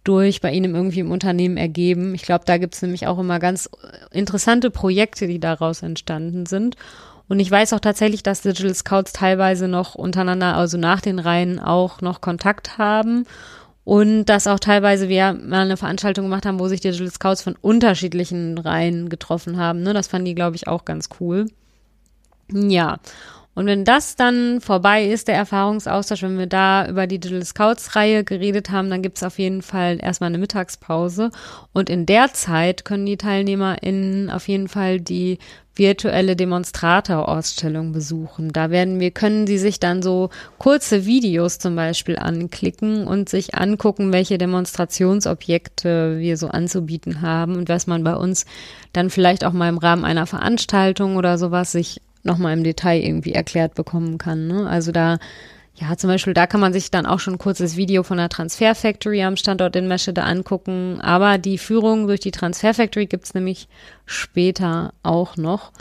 durch 0.05 0.41
bei 0.41 0.53
Ihnen 0.53 0.75
irgendwie 0.75 1.01
im 1.01 1.11
Unternehmen 1.11 1.57
ergeben. 1.57 2.15
Ich 2.15 2.23
glaube, 2.23 2.45
da 2.47 2.59
gibt 2.59 2.75
es 2.75 2.83
nämlich 2.83 3.07
auch 3.07 3.19
immer 3.19 3.39
ganz 3.39 3.69
interessante 4.13 4.71
Projekte, 4.71 5.27
die 5.27 5.41
daraus 5.41 5.83
entstanden 5.83 6.47
sind. 6.47 6.77
Und 7.35 7.41
ich 7.41 7.51
weiß 7.51 7.73
auch 7.73 7.81
tatsächlich, 7.81 8.23
dass 8.23 8.43
Digital 8.43 8.73
Scouts 8.73 9.13
teilweise 9.13 9.67
noch 9.67 9.97
untereinander, 9.97 10.55
also 10.55 10.79
nach 10.79 11.01
den 11.01 11.19
Reihen 11.19 11.59
auch 11.59 12.01
noch 12.01 12.21
Kontakt 12.21 12.79
haben. 12.79 13.27
Und 13.83 14.27
dass 14.27 14.47
auch 14.47 14.61
teilweise 14.61 15.09
wir 15.09 15.33
mal 15.33 15.63
eine 15.63 15.77
Veranstaltung 15.77 16.27
gemacht 16.27 16.47
haben, 16.47 16.61
wo 16.61 16.69
sich 16.69 16.81
Digital 16.81 17.11
Scouts 17.11 17.43
von 17.43 17.57
unterschiedlichen 17.61 18.57
Reihen 18.57 19.09
getroffen 19.09 19.57
haben. 19.57 19.83
Ne? 19.83 19.93
Das 19.93 20.07
fanden 20.07 20.27
die, 20.27 20.37
glaube 20.37 20.55
ich, 20.55 20.69
auch 20.69 20.85
ganz 20.85 21.09
cool. 21.19 21.47
Ja. 22.53 22.99
Und 23.55 23.67
wenn 23.67 23.85
das 23.85 24.17
dann 24.17 24.61
vorbei 24.61 25.07
ist, 25.07 25.29
der 25.29 25.37
Erfahrungsaustausch, 25.37 26.23
wenn 26.23 26.39
wir 26.39 26.49
da 26.49 26.89
über 26.89 27.07
die 27.07 27.21
Digital 27.21 27.45
Scouts-Reihe 27.45 28.25
geredet 28.25 28.71
haben, 28.71 28.91
dann 28.91 29.03
gibt 29.03 29.19
es 29.19 29.23
auf 29.23 29.39
jeden 29.39 29.63
Fall 29.63 29.99
erstmal 30.03 30.29
eine 30.29 30.39
Mittagspause. 30.39 31.31
Und 31.73 31.89
in 31.89 32.05
der 32.05 32.33
Zeit 32.33 32.85
können 32.85 33.07
die 33.07 33.17
TeilnehmerInnen 33.17 34.31
auf 34.31 34.49
jeden 34.49 34.69
Fall 34.69 35.01
die 35.01 35.39
virtuelle 35.77 36.37
Demonstrator-Ausstellung 36.37 37.93
besuchen. 37.93 38.53
Da 38.53 38.71
werden 38.71 39.01
wir, 39.01 39.11
können 39.11 39.47
sie 39.47 39.59
sich 39.59 39.81
dann 39.81 40.03
so 40.03 40.31
kurze 40.59 41.05
Videos 41.05 41.59
zum 41.59 41.75
Beispiel 41.75 42.17
anklicken 42.17 43.07
und 43.07 43.29
sich 43.29 43.55
angucken, 43.55 44.13
welche 44.13 44.39
Demonstrationsobjekte 44.39 46.19
wir 46.19 46.37
so 46.37 46.49
anzubieten 46.49 47.23
haben 47.23 47.57
und 47.57 47.69
was 47.69 47.87
man 47.87 48.05
bei 48.05 48.15
uns 48.15 48.47
dann 48.93 49.11
vielleicht 49.11 49.45
auch 49.45 49.53
mal 49.53 49.69
im 49.69 49.79
Rahmen 49.79 50.05
einer 50.05 50.27
Veranstaltung 50.27 51.17
oder 51.17 51.39
sowas 51.39 51.73
sich 51.73 52.01
nochmal 52.25 52.53
im 52.53 52.65
Detail 52.65 53.01
irgendwie 53.01 53.33
erklärt 53.33 53.75
bekommen 53.75 54.19
kann. 54.19 54.47
Ne? 54.47 54.69
Also 54.69 54.93
da 54.93 55.19
ja, 55.77 55.97
zum 55.97 56.09
Beispiel, 56.09 56.35
da 56.35 56.47
kann 56.47 56.61
man 56.61 56.73
sich 56.73 56.93
dann 56.93 57.05
auch 57.05 57.19
schon 57.19 57.35
ein 57.35 57.39
kurzes 57.39 57.77
Video 57.77 58.05
von 58.05 58.19
der 58.19 58.29
Transfer 58.29 58.77
Factory 58.77 59.25
am 59.25 59.37
Standort 59.37 59.75
in 59.75 59.89
Meschede 59.89 60.23
angucken. 60.23 61.01
Aber 61.01 61.37
die 61.37 61.59
Führung 61.59 62.07
durch 62.07 62.21
die 62.21 62.31
Transfer 62.31 62.75
Factory 62.75 63.07
gibt's 63.07 63.35
nämlich 63.35 63.67
später 64.07 64.93
auch 65.03 65.37
noch. 65.37 65.73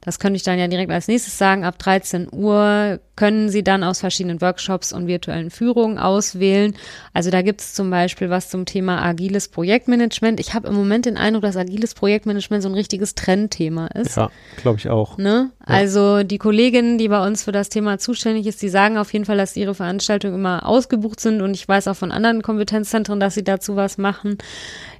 Das 0.00 0.18
könnte 0.18 0.36
ich 0.36 0.42
dann 0.42 0.58
ja 0.58 0.66
direkt 0.66 0.90
als 0.90 1.08
nächstes 1.08 1.36
sagen. 1.36 1.64
Ab 1.64 1.78
13 1.78 2.28
Uhr 2.32 3.00
können 3.16 3.50
Sie 3.50 3.62
dann 3.62 3.84
aus 3.84 4.00
verschiedenen 4.00 4.40
Workshops 4.40 4.94
und 4.94 5.06
virtuellen 5.06 5.50
Führungen 5.50 5.98
auswählen. 5.98 6.74
Also 7.12 7.30
da 7.30 7.42
gibt 7.42 7.60
es 7.60 7.74
zum 7.74 7.90
Beispiel 7.90 8.30
was 8.30 8.48
zum 8.48 8.64
Thema 8.64 9.02
agiles 9.04 9.48
Projektmanagement. 9.48 10.40
Ich 10.40 10.54
habe 10.54 10.68
im 10.68 10.74
Moment 10.74 11.04
den 11.04 11.18
Eindruck, 11.18 11.42
dass 11.42 11.56
agiles 11.56 11.94
Projektmanagement 11.94 12.62
so 12.62 12.70
ein 12.70 12.74
richtiges 12.74 13.14
Trendthema 13.14 13.88
ist. 13.88 14.16
Ja, 14.16 14.30
glaube 14.56 14.78
ich 14.78 14.88
auch. 14.88 15.18
Ne? 15.18 15.50
Ja. 15.60 15.66
Also 15.66 16.22
die 16.22 16.38
Kollegin, 16.38 16.96
die 16.96 17.08
bei 17.08 17.24
uns 17.26 17.44
für 17.44 17.52
das 17.52 17.68
Thema 17.68 17.98
zuständig 17.98 18.46
ist, 18.46 18.62
die 18.62 18.70
sagen 18.70 18.96
auf 18.96 19.12
jeden 19.12 19.26
Fall, 19.26 19.36
dass 19.36 19.54
ihre 19.54 19.74
Veranstaltungen 19.74 20.36
immer 20.36 20.66
ausgebucht 20.66 21.20
sind 21.20 21.42
und 21.42 21.52
ich 21.52 21.68
weiß 21.68 21.88
auch 21.88 21.96
von 21.96 22.12
anderen 22.12 22.40
Kompetenzzentren, 22.40 23.20
dass 23.20 23.34
sie 23.34 23.44
dazu 23.44 23.76
was 23.76 23.98
machen. 23.98 24.38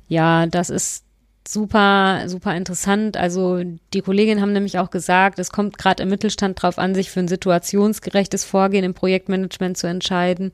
Ja, 0.09 0.47
das 0.47 0.69
ist 0.69 1.05
super, 1.53 2.23
super 2.27 2.57
interessant. 2.57 3.17
Also 3.17 3.63
die 3.93 4.01
Kolleginnen 4.01 4.41
haben 4.41 4.53
nämlich 4.53 4.79
auch 4.79 4.91
gesagt, 4.91 5.39
es 5.39 5.51
kommt 5.51 5.79
gerade 5.79 6.03
im 6.03 6.09
Mittelstand 6.09 6.63
drauf 6.63 6.79
an, 6.79 6.95
sich 6.95 7.11
für 7.11 7.21
ein 7.21 7.29
situationsgerechtes 7.29 8.45
Vorgehen 8.45 8.85
im 8.85 8.95
Projektmanagement 8.95 9.77
zu 9.77 9.87
entscheiden. 9.87 10.53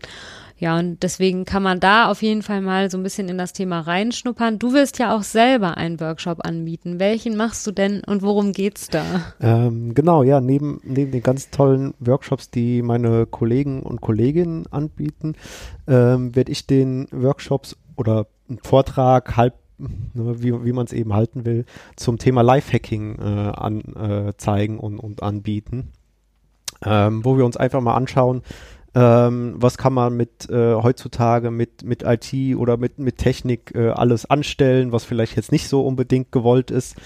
Ja, 0.59 0.79
und 0.79 1.03
deswegen 1.03 1.45
kann 1.45 1.63
man 1.63 1.81
da 1.81 2.11
auf 2.11 2.23
jeden 2.23 2.41
Fall 2.41 2.63
mal 2.63 2.91
so 2.91 2.97
ein 2.97 3.03
bisschen 3.03 3.29
in 3.29 3.37
das 3.37 3.53
Thema 3.53 3.81
reinschnuppern. 3.81 4.59
Du 4.59 4.73
wirst 4.73 4.99
ja 4.99 5.15
auch 5.15 5.23
selber 5.23 5.77
einen 5.77 6.01
Workshop 6.01 6.47
anbieten. 6.47 6.99
Welchen 6.99 7.37
machst 7.37 7.67
du 7.67 7.73
denn 7.73 8.03
und 8.05 8.23
worum 8.23 8.53
geht's 8.53 8.89
da? 8.89 9.05
Ähm, 9.39 9.95
genau, 9.95 10.23
ja, 10.23 10.41
neben, 10.41 10.81
neben 10.83 11.13
den 11.13 11.23
ganz 11.23 11.51
tollen 11.51 11.93
Workshops, 12.01 12.51
die 12.51 12.81
meine 12.81 13.27
Kollegen 13.27 13.83
und 13.83 14.01
Kolleginnen 14.01 14.65
anbieten, 14.71 15.35
ähm, 15.87 16.35
werde 16.35 16.53
ich 16.53 16.67
den 16.67 17.07
Workshops 17.11 17.77
oder 17.97 18.27
einen 18.49 18.59
Vortrag 18.63 19.37
halb 19.37 19.55
wie, 19.79 20.65
wie 20.65 20.73
man 20.73 20.87
es 20.87 20.93
eben 20.93 21.13
halten 21.13 21.45
will, 21.45 21.65
zum 21.97 22.19
Thema 22.19 22.43
Lifehacking 22.43 23.19
äh, 23.19 23.23
an, 23.23 23.81
äh, 23.95 24.69
und, 24.69 24.99
und 24.99 25.23
anbieten. 25.23 25.93
Ähm, 26.85 27.25
wo 27.25 27.39
wir 27.39 27.47
uns 27.47 27.57
einfach 27.57 27.81
mal 27.81 27.95
anschauen, 27.95 28.43
ähm, 28.95 29.55
was 29.57 29.79
kann 29.79 29.93
man 29.93 30.17
mit 30.17 30.49
äh, 30.51 30.75
heutzutage 30.75 31.51
mit, 31.51 31.85
mit 31.85 32.03
IT 32.03 32.57
oder 32.57 32.77
mit, 32.77 32.99
mit 32.99 33.19
Technik 33.19 33.75
äh, 33.75 33.91
alles 33.91 34.25
anstellen, 34.25 34.93
was 34.93 35.05
vielleicht 35.05 35.37
jetzt 35.37 35.53
nicht 35.53 35.69
so 35.69 35.87
unbedingt 35.87 36.33
gewollt 36.33 36.71
ist. 36.71 36.97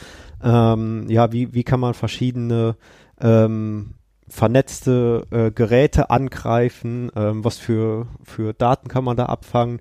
Ähm, 0.42 1.06
ja, 1.08 1.32
wie, 1.32 1.52
wie 1.52 1.64
kann 1.64 1.80
man 1.80 1.94
verschiedene 1.94 2.76
ähm, 3.20 3.94
vernetzte 4.28 5.26
äh, 5.30 5.50
Geräte 5.50 6.10
angreifen, 6.10 7.10
ähm, 7.16 7.44
was 7.44 7.58
für, 7.58 8.06
für 8.22 8.54
Daten 8.54 8.88
kann 8.88 9.04
man 9.04 9.16
da 9.16 9.26
abfangen. 9.26 9.80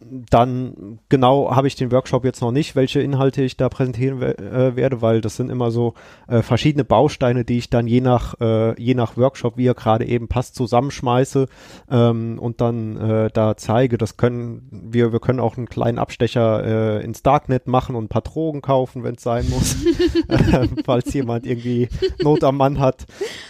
Ähm, 0.00 0.24
dann 0.30 0.98
genau 1.08 1.54
habe 1.54 1.66
ich 1.66 1.76
den 1.76 1.92
Workshop 1.92 2.24
jetzt 2.24 2.40
noch 2.40 2.52
nicht, 2.52 2.76
welche 2.76 3.00
Inhalte 3.00 3.42
ich 3.42 3.56
da 3.56 3.68
präsentieren 3.68 4.22
äh, 4.22 4.76
werde, 4.76 5.02
weil 5.02 5.20
das 5.20 5.36
sind 5.36 5.50
immer 5.50 5.70
so 5.70 5.94
äh, 6.28 6.42
verschiedene 6.42 6.84
Bausteine, 6.84 7.44
die 7.44 7.58
ich 7.58 7.70
dann 7.70 7.86
je 7.86 8.00
nach 8.00 8.34
äh, 8.40 8.80
je 8.80 8.94
nach 8.94 9.16
Workshop, 9.16 9.56
wie 9.56 9.66
er 9.66 9.74
gerade 9.74 10.06
eben 10.06 10.28
passt, 10.28 10.54
zusammenschmeiße 10.54 11.46
ähm, 11.90 12.38
und 12.38 12.60
dann 12.60 12.96
äh, 12.96 13.30
da 13.32 13.56
zeige. 13.56 13.98
Das 13.98 14.16
können 14.16 14.68
wir 14.70 15.12
wir 15.12 15.20
können 15.20 15.40
auch 15.40 15.56
einen 15.56 15.68
kleinen 15.68 15.98
Abstecher 15.98 16.98
äh, 17.00 17.04
ins 17.04 17.22
Darknet 17.22 17.66
machen 17.66 17.96
und 17.96 18.04
ein 18.04 18.08
paar 18.08 18.22
Drogen 18.22 18.62
kaufen, 18.62 19.02
wenn 19.04 19.14
es 19.16 19.22
sein 19.22 19.48
muss, 19.48 19.76
äh, 20.28 20.68
falls 20.84 21.12
jemand 21.12 21.46
irgendwie 21.46 21.88
Not 22.22 22.44
am 22.44 22.56
Mann 22.56 22.78
hat. 22.78 23.06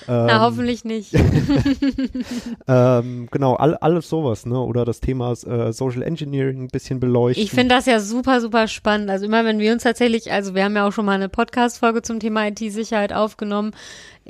Ähm, 0.08 0.26
Na 0.26 0.40
hoffentlich 0.40 0.84
nicht. 0.84 1.14
ähm, 2.68 3.28
genau, 3.30 3.54
all, 3.54 3.76
alles 3.76 4.08
sowas, 4.08 4.46
ne? 4.46 4.58
Oder 4.58 4.84
das 4.84 5.00
Thema 5.00 5.32
äh, 5.32 5.72
Social 5.72 6.02
Engineering 6.02 6.39
Engineering 6.40 6.64
ein 6.64 6.68
bisschen 6.68 7.00
beleuchten. 7.00 7.42
Ich 7.42 7.50
finde 7.50 7.74
das 7.74 7.86
ja 7.86 8.00
super, 8.00 8.40
super 8.40 8.68
spannend. 8.68 9.10
Also 9.10 9.26
immer 9.26 9.44
wenn 9.44 9.58
wir 9.58 9.72
uns 9.72 9.82
tatsächlich, 9.82 10.32
also 10.32 10.54
wir 10.54 10.64
haben 10.64 10.76
ja 10.76 10.86
auch 10.86 10.92
schon 10.92 11.04
mal 11.04 11.14
eine 11.14 11.28
Podcast-Folge 11.28 12.02
zum 12.02 12.20
Thema 12.20 12.48
IT-Sicherheit 12.48 13.12
aufgenommen. 13.12 13.72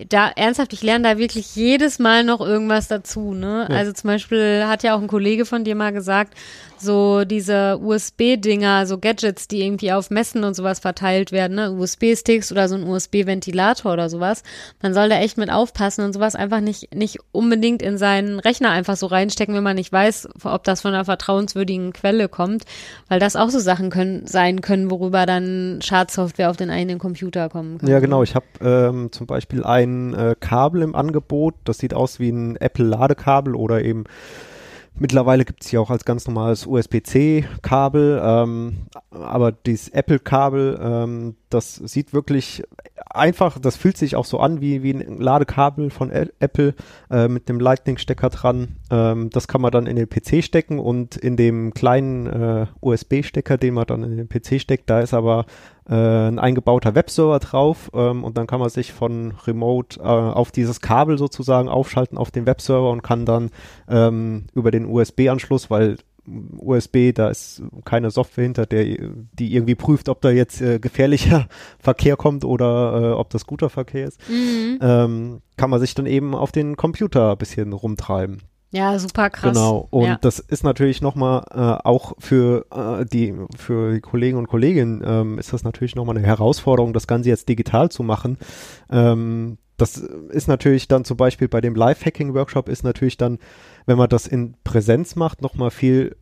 Da 0.09 0.31
ernsthaft, 0.35 0.73
ich 0.73 0.83
lerne 0.83 1.09
da 1.09 1.19
wirklich 1.19 1.57
jedes 1.57 1.99
Mal 1.99 2.25
noch 2.25 2.41
irgendwas 2.41 2.89
dazu. 2.89 3.35
Ne? 3.35 3.67
Ja. 3.69 3.77
Also 3.77 3.93
zum 3.93 4.09
Beispiel 4.09 4.65
hat 4.67 4.83
ja 4.83 4.95
auch 4.95 5.01
ein 5.01 5.09
Kollege 5.09 5.45
von 5.45 5.65
dir 5.65 5.75
mal 5.75 5.93
gesagt, 5.93 6.35
so 6.83 7.25
diese 7.25 7.79
USB-Dinger, 7.79 8.87
so 8.87 8.99
Gadgets, 8.99 9.49
die 9.49 9.63
irgendwie 9.63 9.93
auf 9.93 10.11
Messen 10.11 10.45
und 10.45 10.55
sowas 10.55 10.81
verteilt 10.81 11.33
werden, 11.33 11.57
ne? 11.57 11.73
USB-Sticks 11.73 12.53
oder 12.53 12.69
so 12.69 12.75
ein 12.75 12.85
USB-Ventilator 12.85 13.93
oder 13.93 14.09
sowas. 14.09 14.43
Man 14.83 14.95
soll 14.95 15.09
da 15.09 15.17
echt 15.17 15.39
mit 15.39 15.51
aufpassen 15.51 16.05
und 16.05 16.13
sowas 16.13 16.35
einfach 16.35 16.61
nicht, 16.61 16.95
nicht 16.95 17.19
unbedingt 17.33 17.83
in 17.83 17.99
seinen 17.99 18.41
Rechner 18.41 18.71
einfach 18.71 18.97
so 18.97 19.07
reinstecken, 19.07 19.55
wenn 19.55 19.63
man 19.63 19.77
nicht 19.77 19.93
weiß, 19.93 20.29
ob 20.45 20.65
das 20.65 20.81
von 20.81 20.95
einer 20.95 21.05
vertrauenswürdigen 21.05 21.93
Quelle 21.93 22.29
kommt, 22.29 22.65
weil 23.09 23.21
das 23.21 23.37
auch 23.37 23.51
so 23.51 23.59
Sachen 23.59 23.91
können, 23.91 24.27
sein 24.27 24.61
können, 24.61 24.91
worüber 24.91 25.27
dann 25.27 25.81
Schadsoftware 25.83 26.51
auf 26.51 26.57
den 26.57 26.71
eigenen 26.71 26.99
Computer 26.99 27.49
kommen 27.49 27.79
kann. 27.79 27.89
Ja, 27.89 28.01
genau. 28.01 28.23
Ich 28.23 28.35
habe 28.35 28.47
ähm, 28.63 29.13
zum 29.13 29.27
Beispiel 29.27 29.65
ein 29.65 30.15
äh, 30.15 30.35
Kabel 30.39 30.83
im 30.83 30.95
Angebot, 30.95 31.55
das 31.65 31.79
sieht 31.79 31.95
aus 31.95 32.19
wie 32.19 32.31
ein 32.31 32.57
Apple-Ladekabel 32.57 33.55
oder 33.55 33.83
eben 33.83 34.05
Mittlerweile 34.99 35.45
gibt 35.45 35.65
es 35.65 35.71
ja 35.71 35.81
auch 35.81 35.91
als 35.91 36.05
ganz 36.05 36.27
normales 36.27 36.67
USB-C-Kabel, 36.67 38.21
ähm, 38.23 38.87
aber 39.11 39.53
dieses 39.53 39.89
Apple-Kabel, 39.89 40.79
ähm, 40.83 41.37
das 41.49 41.77
sieht 41.77 42.13
wirklich 42.13 42.63
einfach, 43.09 43.59
das 43.59 43.77
fühlt 43.77 43.97
sich 43.97 44.17
auch 44.17 44.25
so 44.25 44.41
an 44.41 44.61
wie, 44.61 44.83
wie 44.83 44.93
ein 44.93 45.19
Ladekabel 45.19 45.91
von 45.91 46.11
Apple 46.11 46.75
äh, 47.11 47.29
mit 47.29 47.49
dem 47.49 47.61
Lightning-Stecker 47.61 48.29
dran. 48.29 48.77
Ähm, 48.91 49.31
das 49.31 49.49
kann 49.49 49.61
man 49.61 49.73
dann 49.73 49.87
in 49.87 49.97
den 49.97 50.09
PC 50.09 50.45
stecken 50.45 50.79
und 50.79 51.17
in 51.17 51.37
dem 51.37 51.73
kleinen 51.73 52.27
äh, 52.27 52.67
USB-Stecker, 52.81 53.57
den 53.59 53.75
man 53.75 53.87
dann 53.87 54.03
in 54.03 54.17
den 54.17 54.29
PC 54.29 54.61
steckt, 54.61 54.91
da 54.91 55.01
ist 55.01 55.15
aber 55.15 55.47
ein 55.95 56.39
eingebauter 56.39 56.95
Webserver 56.95 57.39
drauf 57.41 57.91
ähm, 57.95 58.23
und 58.25 58.39
dann 58.39 58.47
kann 58.47 58.61
man 58.61 58.69
sich 58.69 58.93
von 58.93 59.35
Remote 59.47 60.01
äh, 60.01 60.03
auf 60.03 60.53
dieses 60.53 60.81
Kabel 60.81 61.19
sozusagen 61.19 61.69
aufschalten 61.69 62.17
auf 62.17 62.31
den 62.31 62.47
Webserver 62.47 62.91
und 62.91 63.03
kann 63.03 63.27
dann 63.27 63.51
ähm, 63.89 64.47
über 64.55 64.71
den 64.71 64.87
USB-Anschluss, 64.87 65.71
weil 65.71 65.97
USB, 66.57 67.13
da 67.13 67.29
ist 67.29 67.63
keine 67.85 68.11
Software 68.11 68.45
hinter, 68.45 68.67
der, 68.67 68.85
die 68.85 69.55
irgendwie 69.55 69.75
prüft, 69.75 70.09
ob 70.09 70.21
da 70.21 70.31
jetzt 70.31 70.61
äh, 70.61 70.79
gefährlicher 70.79 71.49
Verkehr 71.79 72.17
kommt 72.17 72.45
oder 72.45 73.03
äh, 73.03 73.13
ob 73.13 73.31
das 73.31 73.47
guter 73.47 73.71
Verkehr 73.71 74.07
ist, 74.07 74.21
mhm. 74.29 74.79
ähm, 74.81 75.41
kann 75.57 75.71
man 75.71 75.81
sich 75.81 75.95
dann 75.95 76.07
eben 76.07 76.35
auf 76.35 76.53
den 76.53 76.77
Computer 76.77 77.33
ein 77.33 77.39
bisschen 77.39 77.73
rumtreiben. 77.73 78.43
Ja, 78.73 78.99
super 78.99 79.31
krass. 79.31 79.53
Genau. 79.55 79.89
Und 79.91 80.07
ja. 80.07 80.19
das 80.21 80.39
ist 80.39 80.63
natürlich 80.63 81.03
nochmal 81.03 81.45
äh, 81.51 81.87
auch 81.87 82.13
für 82.19 82.67
äh, 82.71 83.05
die 83.05 83.35
für 83.57 83.95
die 83.95 84.01
Kollegen 84.01 84.39
und 84.39 84.47
Kolleginnen 84.47 85.03
ähm, 85.05 85.39
ist 85.39 85.53
das 85.53 85.65
natürlich 85.65 85.97
nochmal 85.97 86.17
eine 86.17 86.27
Herausforderung, 86.27 86.93
das 86.93 87.09
Ganze 87.09 87.31
jetzt 87.31 87.49
digital 87.49 87.91
zu 87.91 88.05
machen. 88.05 88.39
Ähm, 88.89 89.59
das 89.81 89.97
ist 89.97 90.49
natürlich 90.49 90.89
dann 90.89 91.05
zum 91.05 91.17
Beispiel 91.17 91.49
bei 91.49 91.61
dem 91.61 91.75
Live-Hacking-Workshop 91.75 92.69
ist 92.69 92.85
natürlich 92.85 93.17
dann 93.17 93.39
wenn 93.91 93.99
man 93.99 94.09
das 94.09 94.29
in 94.29 94.55
Präsenz 94.63 95.17
macht, 95.17 95.43
nochmal 95.43 95.73
viel, 95.73 96.17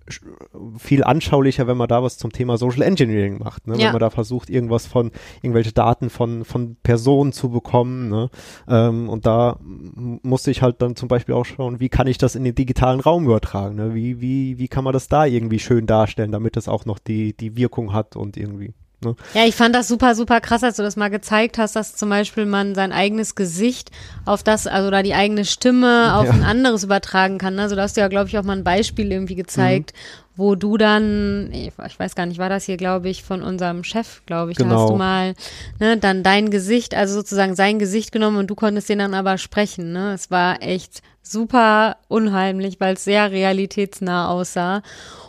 viel 0.79 1.05
anschaulicher, 1.05 1.67
wenn 1.67 1.77
man 1.77 1.89
da 1.89 2.03
was 2.03 2.17
zum 2.19 2.33
Thema 2.33 2.57
Social 2.57 2.81
Engineering 2.81 3.39
macht. 3.39 3.67
Ne? 3.67 3.75
Ja. 3.75 3.87
Wenn 3.87 3.93
man 3.93 4.01
da 4.01 4.09
versucht, 4.09 4.51
irgendwas 4.51 4.87
von, 4.87 5.11
irgendwelche 5.43 5.73
Daten 5.73 6.09
von, 6.09 6.47
von 6.47 6.77
Personen 6.83 7.33
zu 7.33 7.51
bekommen. 7.51 8.09
Ne? 8.09 8.31
Ähm, 8.69 9.11
und 9.11 9.27
da 9.27 9.59
musste 9.61 10.51
ich 10.51 10.63
halt 10.63 10.81
dann 10.81 10.97
zum 10.97 11.09
Beispiel 11.09 11.35
auch 11.35 11.45
schauen, 11.45 11.79
wie 11.79 11.91
kann 11.91 12.07
ich 12.07 12.19
das 12.19 12.37
in 12.37 12.45
den 12.45 12.55
digitalen 12.55 13.01
Raum 13.01 13.27
übertragen? 13.27 13.77
Ne? 13.77 13.95
Wie, 13.95 14.21
wie, 14.21 14.59
wie 14.59 14.69
kann 14.69 14.85
man 14.85 14.95
das 14.95 15.09
da 15.09 15.27
irgendwie 15.27 15.59
schön 15.59 15.87
darstellen, 15.87 16.33
damit 16.33 16.57
das 16.57 16.69
auch 16.69 16.87
noch 16.87 16.99
die, 16.99 17.37
die 17.37 17.57
Wirkung 17.57 17.93
hat 17.93 18.17
und 18.17 18.39
irgendwie. 18.39 18.73
Ne? 19.01 19.15
Ja, 19.35 19.45
ich 19.45 19.55
fand 19.55 19.75
das 19.75 19.89
super, 19.89 20.15
super 20.15 20.41
krass, 20.41 20.65
als 20.65 20.77
du 20.77 20.83
das 20.83 20.97
mal 20.97 21.09
gezeigt 21.09 21.59
hast, 21.59 21.77
dass 21.77 21.95
zum 21.97 22.09
Beispiel 22.09 22.47
man 22.47 22.75
sein 22.75 22.93
eigenes 22.93 23.35
Gesicht 23.35 23.91
auf 24.25 24.43
das, 24.43 24.67
also 24.67 24.91
da 24.91 25.03
die 25.03 25.15
eigene 25.15 25.45
Stimme 25.45 26.15
auf 26.17 26.27
ja. 26.27 26.33
ein 26.33 26.43
anderes 26.43 26.85
übertragen 26.85 27.39
kann. 27.39 27.59
Also 27.59 27.77
da 27.77 27.83
hast 27.83 27.97
du 27.97 28.01
ja, 28.01 28.09
glaube 28.09 28.29
ich, 28.29 28.39
auch 28.39 28.43
mal 28.43 28.57
ein 28.57 28.65
Beispiel 28.65 29.13
irgendwie 29.13 29.37
gezeigt, 29.37 29.93
mhm 29.95 30.29
wo 30.39 30.55
du 30.55 30.77
dann, 30.77 31.51
ich, 31.53 31.73
weiß 31.77 32.15
gar 32.15 32.25
nicht, 32.25 32.39
war 32.39 32.49
das 32.49 32.65
hier, 32.65 32.77
glaube 32.77 33.09
ich, 33.09 33.25
von 33.25 33.43
unserem 33.43 33.83
Chef, 33.83 34.23
glaube 34.25 34.53
ich, 34.53 34.57
da 34.57 34.67
hast 34.67 34.71
Genau. 34.71 34.91
du 34.91 34.97
mal 34.97 35.35
ne, 35.81 35.97
dann 35.97 36.23
dein 36.23 36.51
Gesicht, 36.51 36.95
also 36.95 37.15
sozusagen 37.15 37.57
sein 37.57 37.81
Gesicht 37.81 38.13
genommen 38.13 38.37
und 38.37 38.47
du 38.47 38.55
konntest 38.55 38.89
den 38.89 39.01
dann 39.01 39.15
aber 39.15 39.37
sprechen. 39.37 39.93
Ne? 39.93 40.13
Es 40.13 40.31
war 40.31 40.63
echt 40.63 41.03
super 41.23 41.97
unheimlich, 42.07 42.79
weil 42.79 42.95
es 42.95 43.03
sehr 43.03 43.33
realitätsnah 43.33 44.31
aussah. 44.31 44.83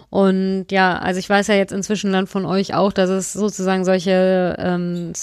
Und 0.09 0.67
ja, 0.71 0.97
also 0.97 1.19
ich 1.19 1.29
weiß 1.29 1.47
ja 1.47 1.55
jetzt 1.55 1.71
inzwischen 1.71 2.11
dann 2.11 2.27
von 2.27 2.45
euch 2.45 2.73
auch, 2.73 2.91
dass 2.91 3.09
es 3.09 3.33
sozusagen 3.33 3.85
solche, 3.85 4.55
ähm, 4.59 5.13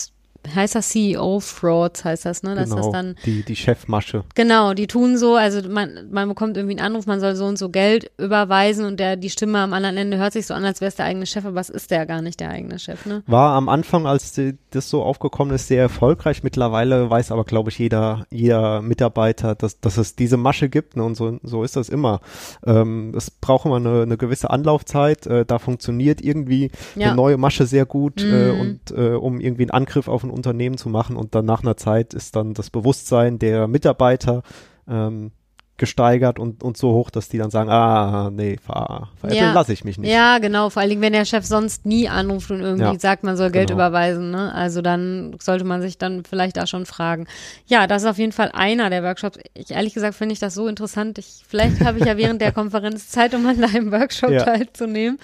heißt 0.55 0.75
das 0.75 0.89
CEO-Frauds, 0.91 2.05
heißt 2.05 2.25
das, 2.27 2.43
ne? 2.43 2.55
Dass 2.55 2.71
das 2.71 2.79
genau, 2.81 2.93
dann 2.93 3.17
die, 3.25 3.43
die 3.43 3.57
Chefmasche. 3.57 4.25
Genau, 4.35 4.75
die 4.75 4.87
tun 4.87 5.17
so, 5.19 5.37
also 5.37 5.67
man, 5.69 6.09
man 6.11 6.29
bekommt 6.29 6.57
irgendwie 6.57 6.79
einen 6.79 6.87
Anruf, 6.87 7.07
man 7.07 7.21
soll 7.21 7.35
so 7.37 7.45
und 7.47 7.59
so 7.59 7.69
Geld 7.71 8.11
überweisen 8.19 8.85
und 8.85 8.99
der, 9.01 9.17
die 9.17 9.31
Stimme 9.31 9.59
am 9.59 9.73
anderen 9.73 9.97
Ende 9.97 10.19
hört 10.19 10.33
sich 10.33 10.47
so 10.47 10.55
an, 10.55 10.65
als 10.65 10.81
wäre 10.81 10.89
es 10.89 10.95
der 10.97 11.07
eigene 11.07 11.27
Chef, 11.27 11.45
aber 11.45 11.61
es 11.61 11.69
ist 11.71 11.91
der 11.91 12.07
gar 12.07 12.23
nicht 12.23 12.41
der 12.41 12.51
eigene 12.51 12.79
Chef, 12.79 13.07
ne? 13.07 13.23
War 13.27 13.55
am 13.55 13.69
Anfang, 13.69 14.07
als 14.07 14.33
die, 14.33 14.57
das 14.71 14.91
so 14.91 15.03
aufgekommen 15.03 15.55
ist, 15.55 15.69
sehr 15.69 15.83
erfolgreich. 15.83 16.43
Mittlerweile 16.43 17.09
weiß 17.11 17.33
aber, 17.33 17.45
glaube 17.45 17.71
ich, 17.71 17.79
jeder, 17.79 18.27
jeder 18.31 18.83
Mitarbeiter, 18.83 19.55
dass, 19.55 19.81
dass 19.81 19.97
es 19.97 20.17
diese 20.17 20.37
Masche 20.37 20.69
gibt. 20.69 20.97
Ne? 20.97 21.05
Und 21.05 21.17
so, 21.17 21.39
so 21.43 21.63
ist 21.65 21.77
das 21.77 21.89
immer. 21.89 22.21
Ähm, 22.67 23.13
es 23.17 23.31
braucht 23.31 23.67
immer 23.67 23.77
eine, 23.77 24.03
eine 24.03 24.17
gewisse 24.17 24.51
Anlaufzeit. 24.51 25.27
Äh, 25.27 25.45
da 25.47 25.59
funktioniert 25.59 26.21
irgendwie 26.21 26.71
Ja. 26.95 27.09
eine 27.09 27.17
neue 27.17 27.37
Masche 27.37 27.67
sehr 27.67 27.87
gut, 27.87 28.23
äh, 28.23 28.53
Mhm. 28.53 28.61
und 28.61 28.91
äh, 28.97 29.15
um 29.15 29.41
irgendwie 29.41 29.63
einen 29.63 29.71
Angriff 29.71 30.09
auf 30.09 30.23
ein 30.25 30.31
Unternehmen 30.37 30.79
zu 30.79 30.89
machen. 30.89 31.17
Und 31.17 31.35
dann 31.35 31.45
nach 31.45 31.63
einer 31.63 31.77
Zeit 31.77 32.15
ist 32.15 32.37
dann 32.37 32.55
das 32.55 32.71
Bewusstsein 32.71 33.39
der 33.39 33.67
Mitarbeiter 33.67 34.43
ähm, 34.89 35.33
gesteigert 35.79 36.39
und, 36.39 36.63
und 36.63 36.77
so 36.77 36.93
hoch, 36.93 37.11
dass 37.11 37.29
die 37.29 37.39
dann 37.39 37.51
sagen, 37.51 37.69
ah, 37.71 38.31
nee, 38.33 38.57
ver, 38.65 39.09
veräppeln 39.21 39.45
Ja. 39.49 39.53
lasse 39.53 39.73
ich 39.73 39.85
mich 39.85 39.99
nicht. 39.99 40.11
Ja, 40.11 40.39
genau, 40.39 40.71
vor 40.71 40.81
allen 40.81 40.89
Dingen, 40.91 41.03
wenn 41.03 41.13
der 41.13 41.25
Chef 41.25 41.45
sonst 41.45 41.85
nie 41.85 42.09
anruft 42.09 42.51
und 42.51 42.61
irgendwie 42.61 42.85
Ja, 42.95 42.99
sagt, 42.99 43.25
man 43.25 43.37
soll 43.37 43.51
Geld 43.51 43.69
genau. 43.69 43.77
überweisen, 43.79 44.31
ne? 44.31 44.55
Also 44.55 44.81
dann 44.81 45.37
sollte 45.41 45.65
man 45.65 45.83
sich 45.83 45.99
dann 45.99 46.25
vielleicht 46.25 46.57
da 46.57 46.67
schon 46.67 46.87
fragen. 46.87 47.27
Ja, 47.67 47.87
das 47.87 48.03
ist 48.05 48.09
auf 48.09 48.19
jeden 48.19 48.33
Fall 48.33 48.51
einer 48.55 48.89
der 48.91 49.03
Workshops. 49.03 49.39
Ich 49.55 49.71
ehrlich 49.71 49.93
gesagt 49.93 50.15
finde 50.15 50.33
ich 50.33 50.39
das 50.39 50.55
so 50.55 50.67
interessant. 50.69 51.19
Ich, 51.19 51.43
vielleicht 51.47 51.81
habe 51.85 51.99
ich 51.99 52.05
ja 52.07 52.17
während 52.17 52.41
der 52.41 52.53
Konferenz 52.53 53.09
Zeit, 53.11 53.35
um 53.35 53.45
an 53.47 53.63
einem 53.63 53.93
Workshop 53.93 54.31
Ja. 54.31 54.45
teilzunehmen. 54.45 55.19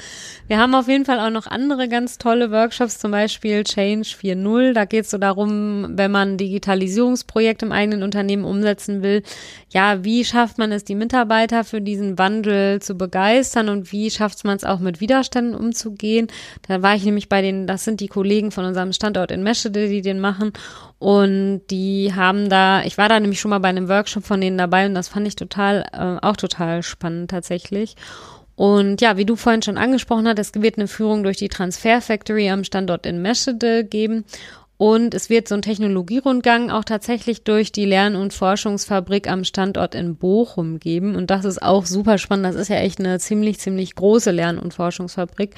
Wir 0.49 0.59
haben 0.59 0.75
auf 0.75 0.89
jeden 0.89 1.05
Fall 1.05 1.19
auch 1.21 1.31
noch 1.31 1.47
andere 1.47 1.89
ganz 1.89 2.19
tolle 2.19 2.51
Workshops, 2.51 2.99
zum 2.99 3.11
Beispiel 3.13 3.65
Change 3.65 4.09
4.0. 4.09 4.75
Da 4.75 4.85
geht 4.85 5.05
es 5.07 5.11
so 5.11 5.19
darum, 5.19 5.97
wenn 5.97 6.11
man 6.11 6.33
ein 6.33 6.37
Digitalisierungsprojekt 6.37 7.63
im 7.63 7.73
eigenen 7.73 8.03
Unternehmen 8.03 8.45
umsetzen 8.45 9.03
will, 9.03 9.23
ja, 9.71 10.05
wie 10.05 10.25
schafft 10.25 10.42
man 10.59 10.73
es, 10.73 10.85
die 10.85 10.95
Mitarbeiter 10.95 11.65
für 11.65 11.81
diesen 11.81 12.19
Wandel 12.19 12.81
zu 12.81 12.97
begeistern 12.97 13.69
und 13.69 13.93
wie 13.93 14.11
schafft 14.11 14.45
man 14.45 14.57
es 14.57 14.65
auch 14.65 14.79
mit 14.79 15.01
Widerständen 15.01 15.55
umzugehen? 15.55 16.29
Da 16.69 16.83
war 16.83 16.95
ich 16.95 17.05
nämlich 17.05 17.29
bei 17.29 17.43
den, 17.43 17.67
das 17.67 17.85
sind 17.85 18.01
die 18.01 18.09
Kollegen 18.09 18.51
von 18.51 18.65
unserem 18.65 18.93
Standort 18.93 19.31
in 19.31 19.43
Meschede, 19.43 19.89
die 19.89 20.03
den 20.03 20.21
machen 20.21 20.53
und 20.99 21.63
die 21.71 22.13
haben 22.15 22.49
da, 22.49 22.83
ich 22.85 22.99
war 22.99 23.09
da 23.09 23.19
nämlich 23.19 23.41
schon 23.41 23.51
mal 23.51 23.59
bei 23.59 23.69
einem 23.69 23.89
Workshop 23.89 24.25
von 24.25 24.41
denen 24.41 24.59
dabei 24.59 24.87
und 24.87 24.95
das 24.95 25.09
fand 25.09 25.27
ich 25.27 25.37
total, 25.37 25.87
äh, 25.93 26.25
auch 26.27 26.37
total 26.37 26.83
spannend 26.83 27.31
tatsächlich. 27.31 27.97
Und 28.55 29.01
ja, 29.01 29.17
wie 29.17 29.25
du 29.25 29.35
vorhin 29.35 29.63
schon 29.63 29.79
angesprochen 29.79 30.29
hast, 30.29 30.39
es 30.39 30.53
wird 30.55 30.77
eine 30.77 30.87
Führung 30.87 31.23
durch 31.23 31.39
die 31.39 31.49
Transfer 31.49 32.01
Factory 32.01 32.51
am 32.51 32.65
Standort 32.65 33.07
in 33.07 33.23
Meschede 33.23 33.85
geben. 33.85 34.25
Und 34.83 35.15
es 35.15 35.31
wird 35.31 35.47
so 35.47 35.55
ein 35.55 35.63
Technologierundgang 35.63 36.73
auch 36.73 36.83
tatsächlich 36.83 37.45
durch 37.45 37.71
die 37.71 37.85
Lern- 37.85 38.17
und 38.17 38.33
Forschungsfabrik 38.33 39.31
am 39.31 39.45
Standort 39.45 39.95
in 39.95 40.17
Bochum 40.17 40.81
geben. 40.81 41.15
Und 41.15 41.31
das 41.31 41.45
ist 41.45 41.63
auch 41.63 41.87
super 41.87 42.19
spannend. 42.19 42.47
Das 42.47 42.57
ist 42.57 42.67
ja 42.67 42.79
echt 42.79 42.99
eine 42.99 43.21
ziemlich, 43.21 43.61
ziemlich 43.61 43.95
große 43.95 44.33
Lern- 44.33 44.59
und 44.59 44.75
Forschungsfabrik. 44.75 45.55